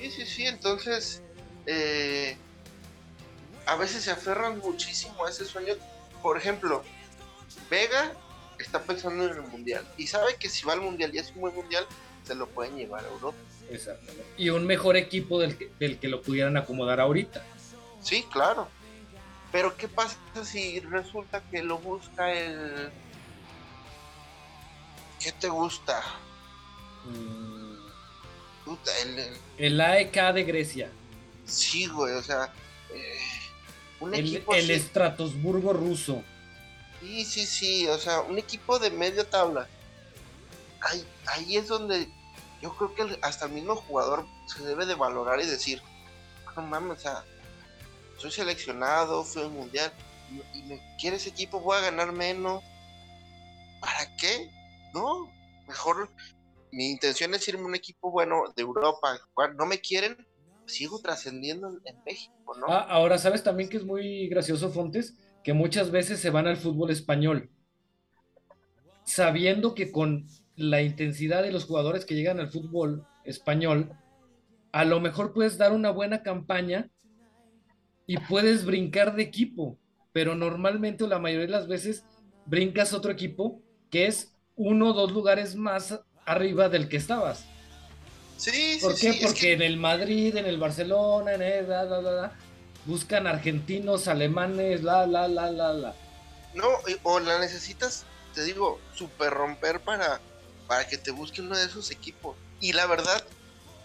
[0.00, 1.22] Sí, sí, sí, entonces
[1.66, 2.36] eh,
[3.66, 5.74] a veces se aferran muchísimo a ese sueño.
[6.22, 6.82] Por ejemplo,
[7.70, 8.12] Vega
[8.58, 11.42] está pensando en el mundial y sabe que si va al mundial y es un
[11.42, 11.84] buen mundial,
[12.24, 13.36] se lo pueden llevar a Europa.
[13.70, 14.24] Exactamente.
[14.38, 17.44] Y un mejor equipo del del que lo pudieran acomodar ahorita.
[18.00, 18.68] Sí, claro.
[19.52, 22.90] Pero ¿qué pasa si resulta que lo busca el,
[25.20, 26.02] ¿Qué te gusta?
[27.04, 27.76] Mm,
[28.64, 30.90] Puta, el, el AEK de Grecia.
[31.44, 32.52] sí, güey, o sea,
[32.90, 33.18] eh,
[34.00, 36.22] un El, equipo el Estratosburgo ruso.
[37.00, 39.68] Sí, sí, sí, o sea, un equipo de media tabla.
[40.80, 42.08] Ahí, ahí es donde
[42.60, 45.80] yo creo que hasta el mismo jugador se debe de valorar y decir,
[46.56, 47.24] no mames, o sea,
[48.18, 49.92] soy seleccionado, fui al mundial,
[50.54, 52.62] y, y me quiere ese equipo, voy a ganar menos.
[53.80, 54.50] ¿Para qué?
[54.94, 55.30] No,
[55.66, 56.10] mejor
[56.72, 59.18] mi intención es irme a un equipo bueno de Europa.
[59.56, 60.16] No me quieren,
[60.66, 62.66] sigo trascendiendo en, México, ¿no?
[62.68, 65.14] Ah, ahora, ¿sabes también que es muy gracioso, Fontes?
[65.42, 67.50] Que muchas veces se van al fútbol español,
[69.04, 70.26] sabiendo que con
[70.56, 73.92] la intensidad de los jugadores que llegan al fútbol español,
[74.72, 76.90] a lo mejor puedes dar una buena campaña
[78.06, 79.78] y puedes brincar de equipo,
[80.12, 82.04] pero normalmente o la mayoría de las veces
[82.46, 87.44] brincas otro equipo que es uno o dos lugares más arriba del que estabas.
[88.36, 89.12] Sí, ¿Por sí, qué?
[89.14, 92.32] sí, Porque que- en el Madrid, en el Barcelona, en el la, la, la,
[92.84, 95.94] buscan argentinos, alemanes, la, la, la, la, la.
[96.54, 96.66] No,
[97.02, 98.04] o la necesitas,
[98.34, 100.20] te digo, super romper para,
[100.66, 102.36] para que te busque uno de esos equipos.
[102.60, 103.22] Y la verdad,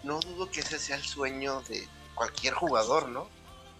[0.02, 3.28] no dudo que ese sea el sueño de cualquier jugador, ¿no?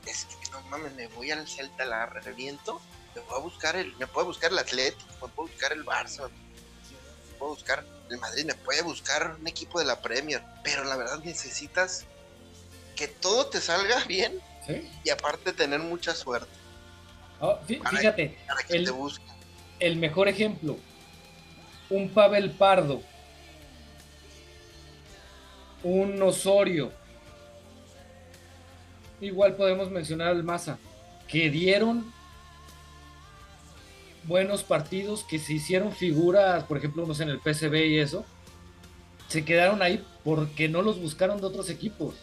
[0.07, 2.80] Es que no mames, me voy al Celta, la reviento,
[3.14, 6.28] me voy a buscar el, me puede buscar el Atlético, me puede buscar el Barça,
[6.28, 6.43] me
[7.45, 11.18] puede buscar el Madrid, me puede buscar un equipo de la Premier, pero la verdad
[11.24, 12.05] necesitas
[12.97, 14.90] que todo te salga bien ¿Sí?
[15.05, 16.49] y aparte tener mucha suerte
[17.40, 18.92] Ah, Para- fíjate, para que El- te
[19.80, 20.78] el mejor ejemplo,
[21.90, 23.03] un Pavel Pardo,
[25.82, 26.92] un Osorio,
[29.20, 30.78] igual podemos mencionar al Maza,
[31.28, 32.13] que dieron
[34.27, 38.25] buenos partidos, que se hicieron figuras, por ejemplo, unos en el PSV y eso,
[39.29, 42.14] se quedaron ahí porque no los buscaron de otros equipos.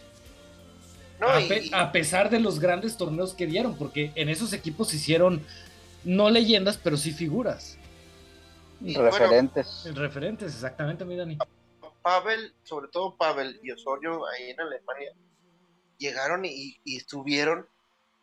[1.20, 4.28] No, a, y- pe- y- a pesar de los grandes torneos que dieron, porque en
[4.28, 5.44] esos equipos se hicieron
[6.04, 7.78] no leyendas, pero sí figuras.
[8.80, 9.84] y bueno, Referentes.
[9.94, 11.38] Referentes, exactamente, mi Dani.
[12.02, 15.12] Pavel, sobre todo Pavel y Osorio ahí en Alemania,
[15.98, 17.68] llegaron y, y estuvieron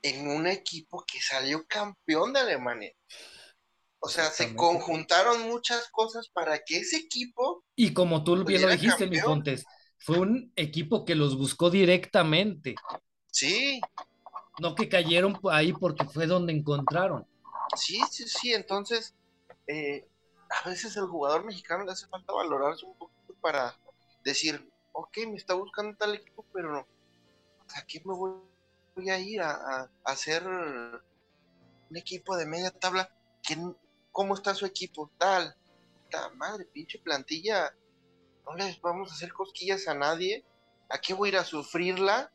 [0.02, 2.92] en un equipo que salió campeón de Alemania.
[4.02, 8.70] O sea, se conjuntaron muchas cosas para que ese equipo, Y como tú bien lo
[8.70, 9.20] dijiste, mi.
[9.20, 12.84] Fontes, fue un equipo que los buscó directamente,
[13.32, 13.82] sí,
[14.58, 17.26] no que cayeron ahí porque fue donde encontraron.
[17.76, 19.16] sí, sí, sí, entonces
[19.68, 20.08] eh,
[20.66, 23.76] a veces el jugador mexicano le hace falta valorarse un poquito para
[24.24, 26.80] decir, ok, me está buscando tal equipo, pero no,
[27.76, 28.34] ¿a qué me voy,
[28.96, 31.02] voy a ir a, a- a hacer un
[31.98, 33.10] equipo de media tabla?
[33.44, 33.56] que
[34.12, 35.12] ¿Cómo está su equipo?
[35.18, 35.56] Tal,
[36.10, 37.74] ta madre, pinche plantilla,
[38.46, 40.46] no les vamos a hacer cosquillas a nadie,
[40.90, 42.34] ¿a qué voy a ir a sufrirla?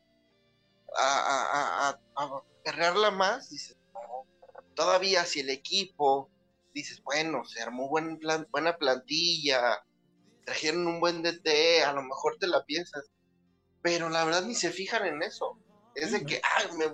[0.97, 4.27] A, a, a, a, perrearla más, dices, no,
[4.75, 6.31] todavía si el equipo,
[6.73, 9.85] dices, bueno, se armó buen plan- buena plantilla,
[10.45, 13.11] trajeron un buen DT, a lo mejor te la piensas,
[13.83, 15.59] pero la verdad ni se fijan en eso.
[15.95, 16.87] Es de que, ah, me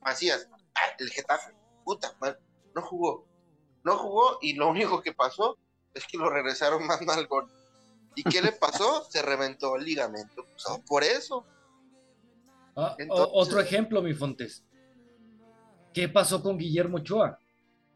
[0.00, 1.52] Macías, ah, el Getafe,
[1.84, 2.36] puta, man,
[2.74, 3.26] no jugó,
[3.86, 5.56] no jugó y lo único que pasó
[5.94, 7.46] es que lo regresaron más al gol.
[8.16, 9.04] ¿Y qué le pasó?
[9.10, 10.44] Se reventó el ligamento.
[10.44, 11.46] Pues, por eso.
[12.74, 14.64] Ah, Entonces- otro ejemplo, mi Fontes.
[15.94, 17.38] ¿Qué pasó con Guillermo Ochoa?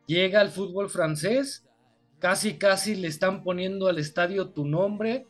[0.07, 1.67] Llega al fútbol francés,
[2.19, 5.27] casi casi le están poniendo al estadio tu nombre,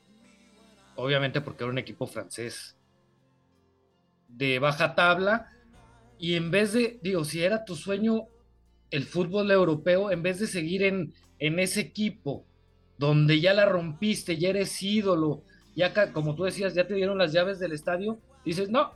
[0.94, 2.76] obviamente porque era un equipo francés
[4.28, 5.50] de baja tabla,
[6.16, 8.28] y en vez de, digo, si era tu sueño
[8.90, 12.44] el fútbol europeo, en vez de seguir en, en ese equipo
[12.98, 15.42] donde ya la rompiste, ya eres ídolo,
[15.74, 18.92] ya como tú decías, ya te dieron las llaves del estadio, dices, no,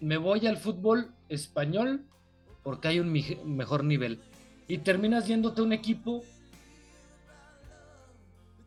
[0.00, 2.04] me voy al fútbol español
[2.64, 3.12] porque hay un
[3.44, 4.20] mejor nivel.
[4.66, 6.24] Y terminas yéndote a un equipo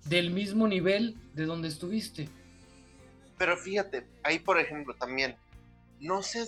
[0.06, 2.30] del mismo nivel de donde estuviste.
[3.38, 5.36] Pero fíjate, ahí por ejemplo también,
[6.00, 6.46] no sé,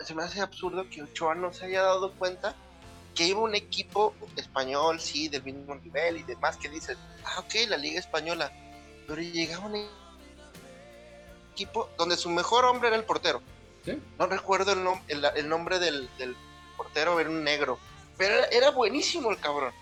[0.00, 2.54] se me hace absurdo que Ochoa no se haya dado cuenta
[3.14, 7.68] que iba un equipo español, sí, del mismo nivel y demás, que dices, ah, ok,
[7.68, 8.50] la Liga Española,
[9.06, 9.86] pero llegaba un
[11.52, 13.42] equipo donde su mejor hombre era el portero.
[13.84, 14.00] ¿sí?
[14.18, 16.36] No recuerdo el, nom- el, el nombre del, del
[16.76, 17.78] portero, era un negro,
[18.16, 19.72] pero era, era buenísimo el cabrón.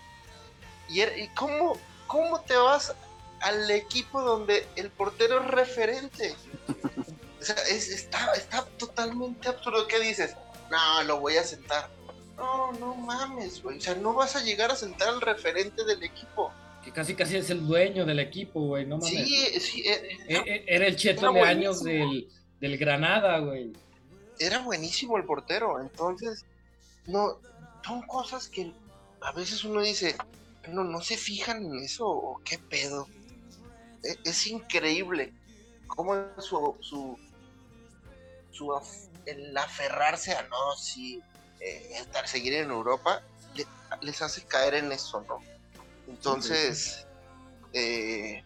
[0.89, 1.77] ¿Y, era- y cómo,
[2.07, 2.93] cómo te vas
[3.41, 6.35] al equipo donde el portero es referente?
[7.39, 9.87] O sea, es- está, está totalmente absurdo.
[9.87, 10.35] ¿Qué dices?
[10.69, 11.89] No, lo voy a sentar.
[12.41, 13.77] No, no mames, güey.
[13.77, 16.51] O sea, no vas a llegar a sentar al referente del equipo.
[16.83, 19.11] que casi casi es el dueño del equipo, güey, no mames.
[19.11, 19.83] Sí, sí.
[19.87, 22.27] Eh, eh, era el Cheto de años del,
[22.59, 23.71] del Granada, güey.
[24.39, 26.45] Era buenísimo el portero, entonces,
[27.05, 27.37] no,
[27.85, 28.73] son cosas que
[29.21, 30.15] a veces uno dice,
[30.69, 33.07] no, no se fijan en eso, o qué pedo.
[34.01, 35.31] Es, es increíble
[35.85, 37.17] cómo su, su,
[38.51, 38.73] su
[39.25, 41.21] el aferrarse a no, sí,
[41.61, 43.21] eh, estar, seguir en Europa,
[44.01, 45.39] les hace caer en eso, ¿no?
[46.07, 47.05] Entonces,
[47.73, 48.43] eh,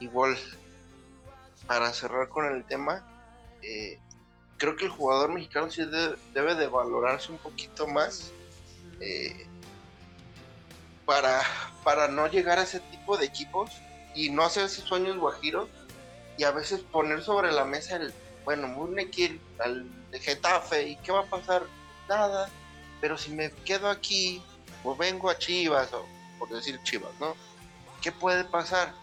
[0.00, 0.38] igual,
[1.66, 3.04] para cerrar con el tema,
[3.62, 3.98] eh,
[4.58, 5.82] creo que el jugador mexicano sí
[6.32, 8.30] debe, de valorarse un poquito más
[11.04, 11.42] para,
[11.84, 13.70] para no llegar a ese tipo de equipos
[14.14, 15.68] y no hacer esos sueños guajiros
[16.36, 18.12] y a veces poner sobre la mesa el,
[18.44, 21.62] bueno, Murnequil al de Getafe, ¿y qué va a pasar?
[22.08, 22.48] Nada,
[23.00, 24.42] pero si me quedo aquí,
[24.82, 26.06] o vengo a Chivas, o
[26.38, 27.34] por decir Chivas, ¿no?
[28.00, 28.94] ¿Qué puede pasar?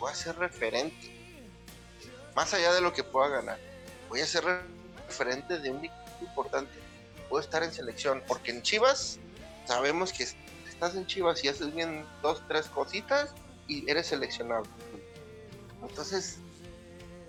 [0.00, 1.14] voy a ser referente.
[2.34, 3.58] Más allá de lo que pueda ganar,
[4.08, 4.44] voy a ser
[5.06, 6.72] referente de un equipo importante.
[7.28, 9.18] Puedo estar en selección, porque en Chivas
[9.66, 10.26] sabemos que
[10.68, 13.34] estás en Chivas y haces bien dos, tres cositas
[13.66, 14.62] y eres seleccionado.
[15.82, 16.38] Entonces,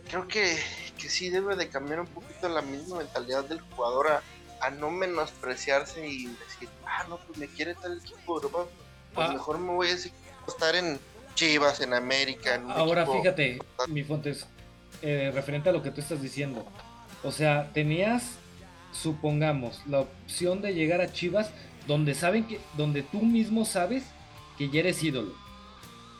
[0.09, 0.57] creo que,
[0.97, 4.23] que sí debe de cambiar un poquito la misma mentalidad del jugador a,
[4.71, 9.33] no menospreciarse y decir, ah, no, pues me quiere tal equipo de pues ah.
[9.33, 10.99] mejor me voy a estar en
[11.35, 12.61] Chivas, en América.
[12.69, 14.45] Ahora fíjate, mi Fontes,
[15.01, 16.65] eh, referente a lo que tú estás diciendo.
[17.23, 18.37] O sea, tenías,
[18.91, 21.51] supongamos, la opción de llegar a Chivas
[21.87, 24.03] donde saben que, donde tú mismo sabes
[24.57, 25.33] que ya eres ídolo,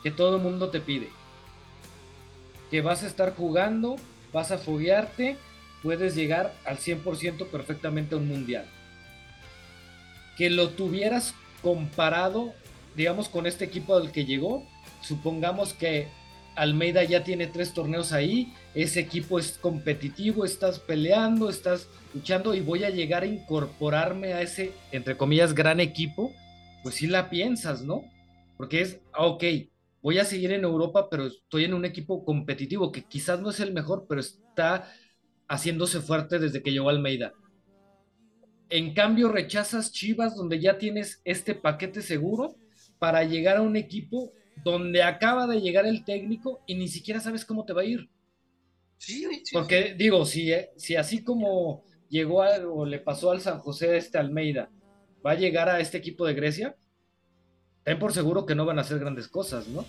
[0.02, 1.10] que todo el mundo te pide
[2.70, 3.96] que vas a estar jugando,
[4.32, 5.36] vas a foguearte,
[5.82, 8.64] puedes llegar al 100% perfectamente a un mundial.
[10.36, 12.52] Que lo tuvieras comparado,
[12.96, 14.66] digamos, con este equipo al que llegó,
[15.02, 16.08] supongamos que
[16.56, 22.60] Almeida ya tiene tres torneos ahí, ese equipo es competitivo, estás peleando, estás luchando y
[22.60, 26.32] voy a llegar a incorporarme a ese, entre comillas, gran equipo,
[26.82, 28.04] pues sí la piensas, ¿no?
[28.56, 29.44] Porque es, ah, ok,
[30.02, 33.60] voy a seguir en Europa, pero estoy en un equipo competitivo que quizás no es
[33.60, 34.90] el mejor, pero está
[35.50, 37.34] haciéndose fuerte desde que llegó Almeida.
[38.70, 42.54] En cambio, rechazas Chivas, donde ya tienes este paquete seguro
[43.00, 44.32] para llegar a un equipo
[44.64, 48.08] donde acaba de llegar el técnico y ni siquiera sabes cómo te va a ir.
[48.96, 54.18] Sí, Porque digo, si, si así como llegó o le pasó al San José este
[54.18, 54.70] Almeida,
[55.26, 56.76] va a llegar a este equipo de Grecia,
[57.82, 59.84] ten por seguro que no van a hacer grandes cosas, ¿no?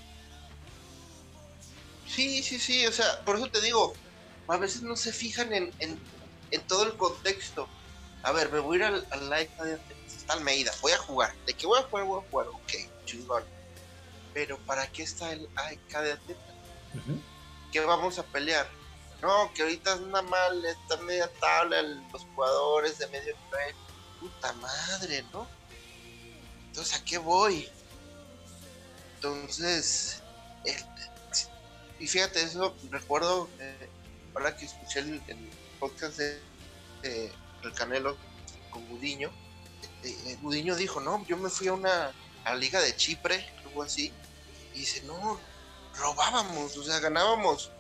[2.08, 3.94] Sí, sí, sí, o sea, por eso te digo,
[4.52, 5.72] a veces no se fijan en,
[6.68, 7.68] todo el contexto.
[8.24, 11.34] A ver, me voy a ir al, al live está Almeida, voy a jugar.
[11.46, 12.06] ¿De qué voy a jugar?
[12.06, 12.72] Voy a jugar, ok,
[13.06, 13.44] chingón.
[14.34, 16.20] Pero ¿para qué está el AEK
[17.72, 18.68] ¿Qué vamos a pelear?
[19.22, 23.76] No, que ahorita anda mal, está media tabla los jugadores de medio nivel.
[24.20, 25.48] Puta madre, ¿no?
[26.68, 27.70] Entonces, ¿a qué voy?
[29.16, 30.22] Entonces,
[32.00, 33.90] y fíjate, eso recuerdo, eh,
[34.34, 35.22] ahora que escuché el,
[35.80, 37.32] podcast de,
[37.64, 38.16] El Canelo
[38.70, 39.30] con Gudiño,
[40.04, 42.12] eh, eh, Gudiño dijo, no, yo me fui a una
[42.44, 44.12] a la liga de Chipre, algo así,
[44.74, 45.40] y dice, no,
[45.96, 47.72] robábamos, o sea, ganábamos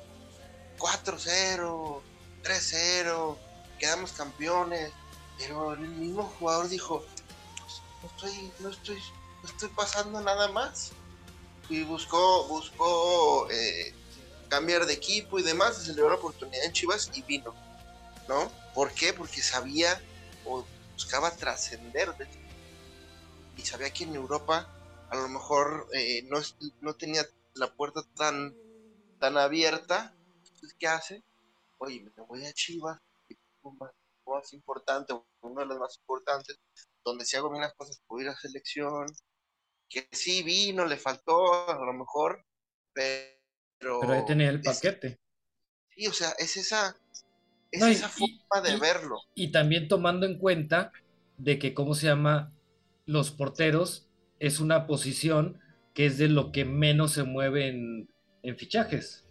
[0.78, 2.02] 4-0,
[2.44, 3.38] 3-0,
[3.80, 4.91] quedamos campeones,
[5.38, 7.06] pero el mismo jugador dijo,
[8.02, 8.99] no estoy, no estoy,
[9.41, 10.91] no estoy pasando nada más
[11.69, 13.94] y buscó, buscó eh,
[14.52, 17.56] cambiar de equipo y demás, se le dio la oportunidad en Chivas y vino,
[18.28, 18.52] ¿no?
[18.76, 19.14] ¿Por qué?
[19.14, 20.02] Porque sabía
[20.45, 22.14] o buscaba trascender
[23.56, 24.68] y sabía que en Europa
[25.10, 26.40] a lo mejor eh, no,
[26.82, 28.53] no tenía la puerta tan,
[29.19, 30.14] tan abierta.
[30.44, 31.23] Entonces, ¿qué hace?
[31.78, 32.99] Oye, me voy a Chivas,
[33.80, 33.91] más,
[34.26, 36.60] más importante, uno de los más importantes,
[37.06, 39.06] donde si hago bien las cosas puedo ir a selección,
[39.88, 42.45] que sí vino, le faltó a lo mejor,
[42.91, 43.41] pero...
[43.82, 45.20] Pero ahí tenía el paquete.
[45.90, 46.95] sí, o sea, es esa,
[47.72, 49.20] es esa forma de verlo.
[49.36, 50.91] Y también tomando en cuenta
[51.38, 52.53] de que, ¿cómo se llama?
[53.06, 54.08] Los porteros
[54.40, 55.60] es una posición
[55.94, 58.08] que es de lo que menos se mueve en,
[58.58, 59.26] fichajes.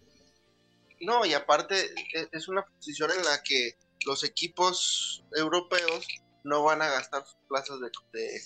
[1.01, 1.77] No, y aparte
[2.15, 6.07] e, es una posición en la que los equipos europeos
[6.45, 8.41] no van a gastar sus plazas de, de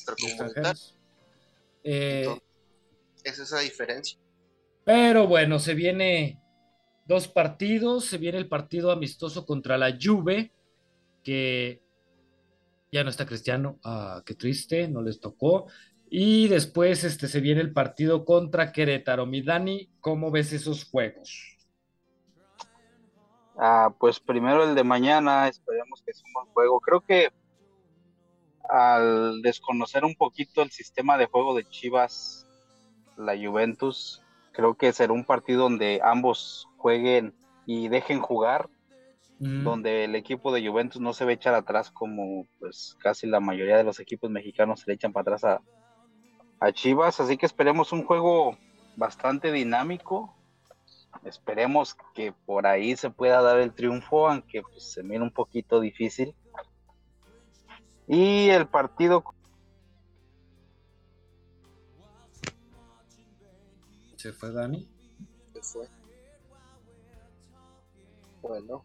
[1.84, 2.40] eh,
[3.24, 4.18] es esa diferencia.
[4.84, 6.40] Pero bueno, se viene
[7.06, 10.52] dos partidos, se viene el partido amistoso contra la Juve,
[11.22, 11.82] que
[12.92, 15.66] ya no está Cristiano, ah, qué triste, no les tocó.
[16.10, 19.26] Y después este, se viene el partido contra Querétaro.
[19.26, 21.58] Mi Dani, ¿cómo ves esos juegos?
[23.56, 26.80] Ah, pues primero el de mañana, esperemos que sea un buen juego.
[26.80, 27.32] Creo que
[28.68, 32.46] al desconocer un poquito el sistema de juego de Chivas,
[33.16, 34.23] la Juventus,
[34.54, 37.34] creo que será un partido donde ambos jueguen
[37.66, 38.70] y dejen jugar,
[39.38, 43.76] donde el equipo de Juventus no se ve echar atrás como pues casi la mayoría
[43.76, 45.60] de los equipos mexicanos se le echan para atrás a,
[46.60, 48.56] a Chivas, así que esperemos un juego
[48.96, 50.34] bastante dinámico,
[51.24, 55.80] esperemos que por ahí se pueda dar el triunfo, aunque pues, se mire un poquito
[55.80, 56.34] difícil.
[58.06, 59.24] Y el partido
[64.24, 64.88] ¿Se fue Dani?
[65.52, 65.86] Se fue.
[68.40, 68.82] Bueno.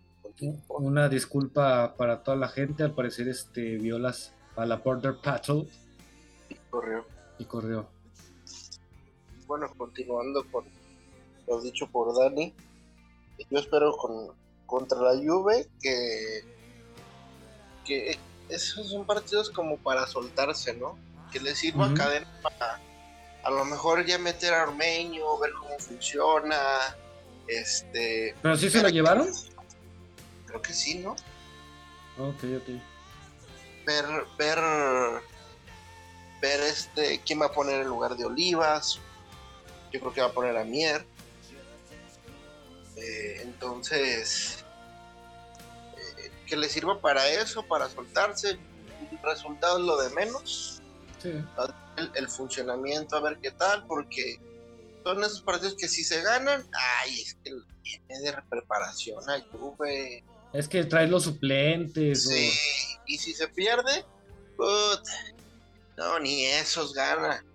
[0.68, 2.84] Una disculpa para toda la gente.
[2.84, 5.66] Al parecer, este violas a la Porter Patrol.
[6.50, 7.06] Y corrió.
[7.38, 7.88] Y corrió.
[9.48, 10.66] Bueno, continuando con
[11.48, 12.54] lo dicho por Dani.
[13.50, 14.36] Yo espero con
[14.66, 16.42] contra la Juve que
[17.86, 18.18] que
[18.50, 20.98] esos son partidos como para soltarse, ¿no?
[21.32, 22.82] Que le sirva cadena para
[23.44, 26.96] a lo mejor ya meter a Ormeño, ver cómo funciona.
[27.48, 28.36] Este.
[28.42, 29.28] ¿Pero sí se lo llevaron?
[30.46, 31.12] Creo que sí, ¿no?
[32.18, 32.70] Ok, ok.
[33.86, 34.06] Ver,
[34.38, 34.60] ver,
[36.42, 39.00] ver este, quién va a poner en lugar de Olivas.
[39.92, 41.06] Yo creo que va a poner a Mier.
[42.96, 44.64] Eh, entonces,
[45.98, 48.60] eh, que le sirva para eso, para soltarse.
[49.12, 50.79] El resultado es lo de menos.
[51.22, 51.34] Sí.
[52.16, 54.40] El, funcionamiento, a ver qué tal, porque
[55.04, 56.66] son esos partidos que si se ganan,
[57.02, 57.52] ay, es que
[57.84, 60.24] tiene de preparación a Juve.
[60.54, 62.24] Es que trae los suplentes.
[62.24, 62.52] Sí,
[63.06, 64.06] y si se pierde,
[65.98, 67.46] no, ni esos ganan.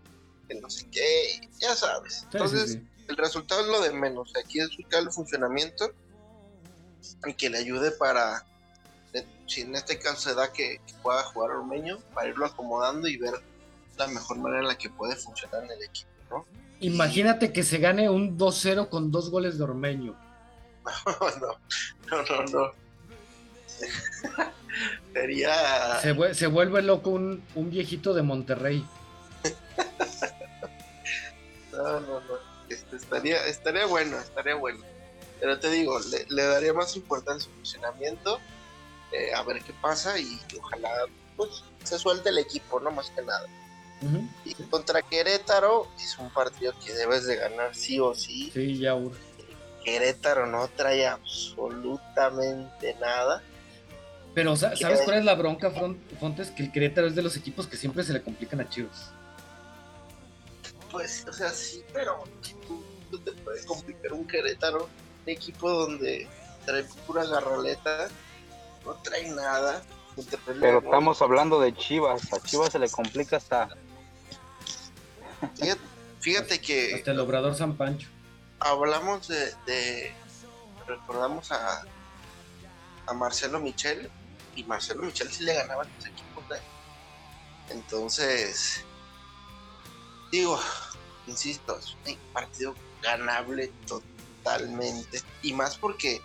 [0.46, 2.26] Que no sé qué, ya sabes.
[2.30, 2.78] Entonces,
[3.08, 4.32] el resultado es lo de menos.
[4.44, 5.90] Aquí es buscar el funcionamiento
[7.26, 8.44] y que le ayude para,
[9.46, 13.34] si en este caso se da que, pueda jugar Ormeño, para irlo acomodando y ver
[13.96, 16.46] la mejor manera en la que puede funcionar en el equipo, ¿no?
[16.80, 20.16] Imagínate que se gane un 2-0 con dos goles de Ormeño.
[21.40, 21.58] no,
[22.10, 22.72] no, no, no.
[25.12, 26.00] Sería.
[26.00, 28.84] Se, vuelve loco un, viejito de Monterrey.
[31.72, 32.54] no, no, no.
[32.68, 34.84] Este, estaría, estaría bueno, estaría bueno.
[35.40, 35.98] Pero te digo,
[36.28, 38.38] le, daría más importancia al funcionamiento,
[39.12, 40.90] eh, a ver qué pasa y ojalá
[41.36, 43.46] pues, se suelte el equipo, no más que nada.
[44.44, 48.50] Y contra Querétaro es un partido que debes de ganar sí o sí.
[48.52, 48.94] Sí, ya
[49.84, 53.42] Querétaro no trae absolutamente nada.
[54.34, 55.70] Pero, ¿sabes cuál es la bronca,
[56.18, 56.50] Fontes?
[56.50, 59.12] Que el Querétaro es de los equipos que siempre se le complican a Chivas.
[60.90, 62.24] Pues, o sea, sí, pero
[63.10, 64.88] tú te puedes complicar un Querétaro,
[65.24, 66.26] un equipo donde
[66.64, 68.08] trae pura garroleta,
[68.84, 69.82] no trae nada.
[70.60, 73.68] pero estamos hablando de Chivas, a Chivas se le complica hasta...
[76.20, 76.94] Fíjate, que...
[76.94, 78.08] Hasta el Obrador San Pancho.
[78.60, 80.14] Hablamos de...
[80.86, 81.84] recordamos a,
[83.06, 84.10] a Marcelo Michel
[84.56, 86.56] y Marcelo Michel sí le ganaba a los equipos de
[87.70, 88.84] Entonces,
[90.30, 90.58] digo,
[91.26, 95.20] insisto, es un partido ganable totalmente.
[95.42, 96.20] Y más porque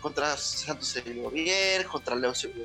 [0.00, 2.64] contra Santos se vio bien, contra Leo se vio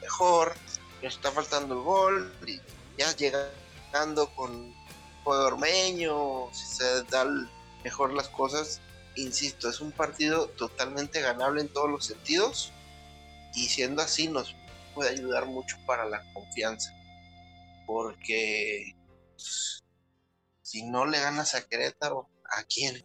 [0.00, 0.54] mejor,
[1.02, 2.60] nos está faltando el gol, y
[2.98, 4.74] ya llegando con
[5.26, 7.50] juego ormeño, si se dan
[7.82, 8.80] mejor las cosas,
[9.16, 12.72] insisto, es un partido totalmente ganable en todos los sentidos
[13.52, 14.54] y siendo así nos
[14.94, 16.94] puede ayudar mucho para la confianza.
[17.86, 18.94] Porque
[19.32, 19.82] pues,
[20.62, 23.04] si no le ganas a Querétaro, ¿a quién?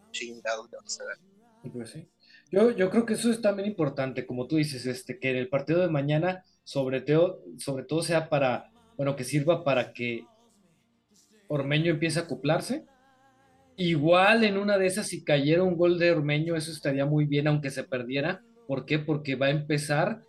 [1.74, 1.98] Pues.
[2.52, 5.50] Yo, yo creo que eso es también importante, como tú dices, este, que en el
[5.50, 10.28] partido de mañana, sobre todo, sobre todo sea para, bueno, que sirva para que
[11.52, 12.86] Ormeño empiece a acoplarse.
[13.76, 17.48] Igual en una de esas, si cayera un gol de Ormeño, eso estaría muy bien,
[17.48, 18.42] aunque se perdiera.
[18.68, 19.00] ¿Por qué?
[19.00, 20.22] Porque va a empezar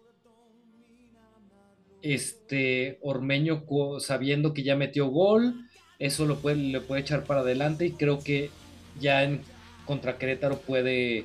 [2.02, 3.64] este Ormeño
[4.00, 5.68] sabiendo que ya metió gol,
[6.00, 8.50] eso lo puede, le puede echar para adelante y creo que
[8.98, 9.42] ya en
[9.86, 11.24] contra Querétaro puede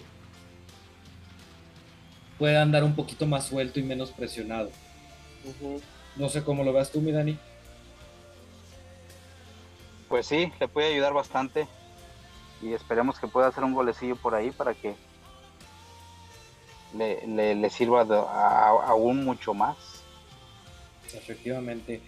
[2.37, 4.69] puede andar un poquito más suelto y menos presionado.
[6.15, 7.39] No sé cómo lo veas tú, mi Dani.
[10.09, 11.67] Pues sí, le puede ayudar bastante
[12.61, 14.95] y esperemos que pueda hacer un golecillo por ahí para que
[16.93, 18.01] le, sirva
[18.87, 19.97] aún mucho más
[21.15, 22.01] efectivamente.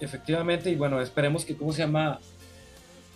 [0.00, 2.20] Efectivamente, y bueno, esperemos que, ¿cómo se llama?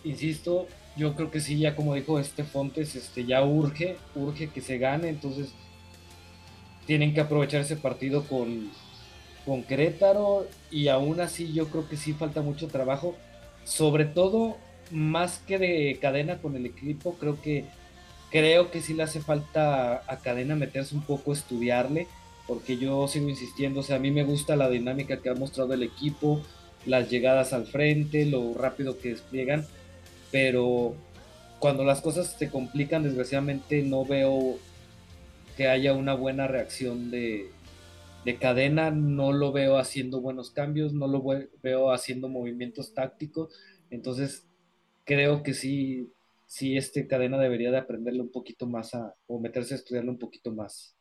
[0.05, 0.67] Insisto,
[0.97, 4.79] yo creo que sí, ya como dijo este Fontes, este, ya urge, urge que se
[4.79, 5.53] gane, entonces
[6.87, 8.71] tienen que aprovechar ese partido con,
[9.45, 13.17] con Querétaro y aún así yo creo que sí falta mucho trabajo,
[13.65, 14.57] sobre todo
[14.91, 17.65] más que de cadena con el equipo, creo que
[18.31, 22.07] creo que sí le hace falta a cadena meterse un poco, estudiarle,
[22.47, 25.75] porque yo sigo insistiendo, o sea, a mí me gusta la dinámica que ha mostrado
[25.75, 26.41] el equipo,
[26.87, 29.67] las llegadas al frente, lo rápido que despliegan,
[30.31, 30.95] pero
[31.59, 34.59] cuando las cosas se complican, desgraciadamente no veo
[35.57, 37.51] que haya una buena reacción de,
[38.25, 41.23] de cadena, no lo veo haciendo buenos cambios, no lo
[41.63, 43.55] veo haciendo movimientos tácticos,
[43.91, 44.47] entonces
[45.05, 46.13] creo que sí,
[46.47, 50.19] sí este cadena debería de aprenderle un poquito más a, o meterse a estudiarle un
[50.19, 50.97] poquito más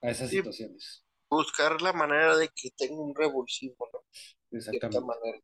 [0.00, 1.04] a esas situaciones.
[1.30, 4.00] Buscar la manera de que tenga un revulsivo, ¿no?
[4.50, 4.98] Exactamente.
[4.98, 5.42] De manera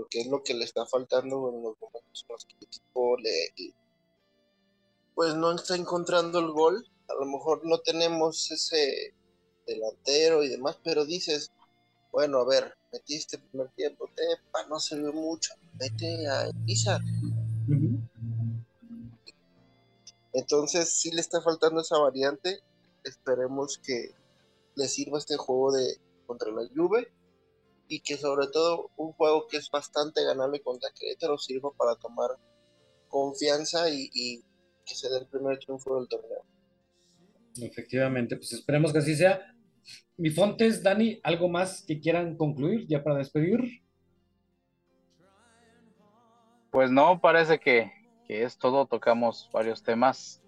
[0.00, 3.16] porque es lo que le está faltando en los momentos en los que el equipo
[3.18, 3.74] le,
[5.14, 6.86] pues no está encontrando el gol.
[7.10, 9.14] A lo mejor no tenemos ese
[9.66, 11.50] delantero y demás, pero dices,
[12.12, 16.98] bueno, a ver, metiste el primer tiempo, tepa, no se ve mucho, vete a Pisa.
[20.32, 22.60] Entonces sí le está faltando esa variante.
[23.04, 24.14] Esperemos que
[24.76, 27.12] le sirva este juego de contra la Juve
[27.88, 32.38] y que sobre todo un juego que es bastante ganable contra Querétaro sirva para tomar
[33.08, 34.44] confianza y,
[34.84, 36.44] que se dé el primer triunfo del torneo.
[37.62, 39.40] Efectivamente, pues esperemos que así sea.
[40.16, 43.82] Mi Fontes, Dani, ¿algo más que quieran concluir ya para despedir?
[46.70, 47.90] Pues no, parece que,
[48.26, 50.42] que es todo, tocamos varios temas.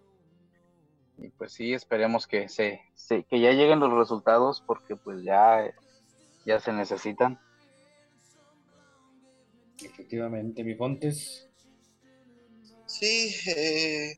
[1.18, 5.72] Y pues sí, esperemos que se, que ya lleguen los resultados porque pues ya
[6.44, 7.38] ya se necesitan.
[9.82, 11.48] Efectivamente, mi Fontes.
[12.86, 14.16] Sí, eh,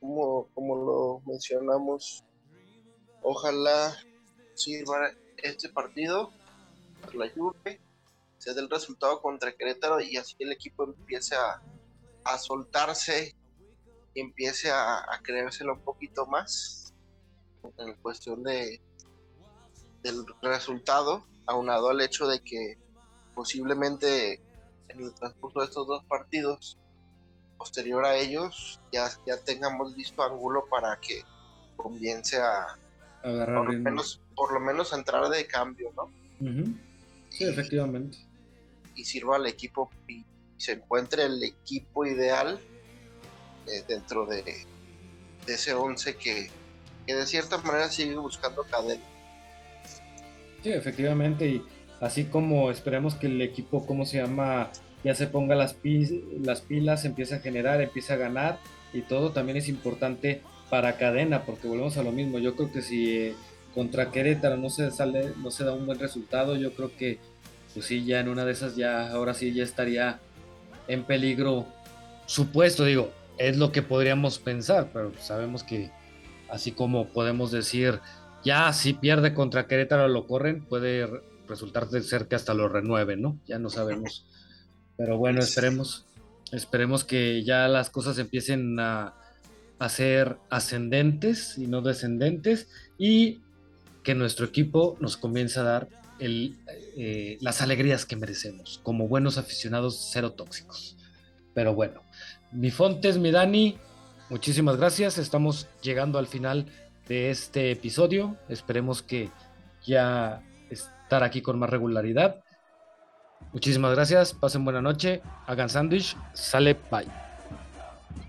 [0.00, 2.24] como, como lo mencionamos,
[3.22, 3.96] ojalá
[4.54, 6.32] sirva este partido,
[7.12, 7.80] la Juve,
[8.38, 11.62] se dé el resultado contra Querétaro y así el equipo empiece a,
[12.24, 13.36] a soltarse
[14.14, 16.94] y empiece a, a creérselo un poquito más
[17.78, 18.80] en cuestión de
[20.02, 22.78] del resultado aunado al hecho de que
[23.34, 24.40] posiblemente
[24.88, 26.78] en el transcurso de estos dos partidos,
[27.58, 31.22] posterior a ellos, ya, ya tengamos listo ángulo para que
[31.76, 32.78] comience a,
[33.22, 36.10] por, lo menos, por lo menos entrar de cambio, ¿no?
[37.30, 38.18] Sí, efectivamente.
[38.94, 40.24] Y sirva al equipo y
[40.56, 42.58] se encuentre el equipo ideal
[43.66, 46.50] eh, dentro de, de, ese 11 que,
[47.06, 49.04] que de cierta manera sigue buscando cadena.
[50.62, 51.64] Sí, efectivamente, y
[52.00, 54.70] así como esperemos que el equipo, ¿cómo se llama?
[55.04, 55.76] Ya se ponga las,
[56.42, 58.58] las pilas, empieza a generar, empieza a ganar
[58.92, 62.38] y todo también es importante para cadena, porque volvemos a lo mismo.
[62.38, 63.34] Yo creo que si eh,
[63.74, 67.18] contra Querétaro no se sale, no se da un buen resultado, yo creo que
[67.74, 70.18] pues sí, ya en una de esas ya, ahora sí ya estaría
[70.88, 71.66] en peligro
[72.26, 75.90] supuesto, digo, es lo que podríamos pensar, pero sabemos que
[76.48, 78.00] así como podemos decir
[78.44, 81.08] ya si pierde contra Querétaro lo corren, puede
[81.46, 83.38] resultar de ser que hasta lo renueven, ¿no?
[83.46, 84.26] Ya no sabemos.
[84.98, 86.04] Pero bueno, esperemos,
[86.52, 89.14] esperemos que ya las cosas empiecen a,
[89.78, 92.68] a ser ascendentes y no descendentes
[92.98, 93.40] y
[94.02, 95.88] que nuestro equipo nos comience a dar
[96.18, 96.56] el,
[96.96, 100.96] eh, las alegrías que merecemos como buenos aficionados cero tóxicos.
[101.54, 102.02] Pero bueno,
[102.52, 103.76] mi Fontes, mi Dani,
[104.30, 105.18] muchísimas gracias.
[105.18, 106.66] Estamos llegando al final
[107.08, 108.36] de este episodio.
[108.48, 109.30] Esperemos que
[109.84, 112.42] ya estar aquí con más regularidad.
[113.52, 117.06] Muchísimas gracias, pasen buena noche, hagan sándwich, sale, bye.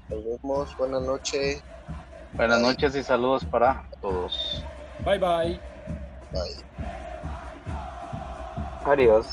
[0.09, 1.61] Nos vemos, buena noche.
[2.33, 4.63] Buenas noches y saludos para todos.
[5.03, 5.59] Bye bye.
[6.31, 6.55] Bye.
[8.85, 9.25] Adiós.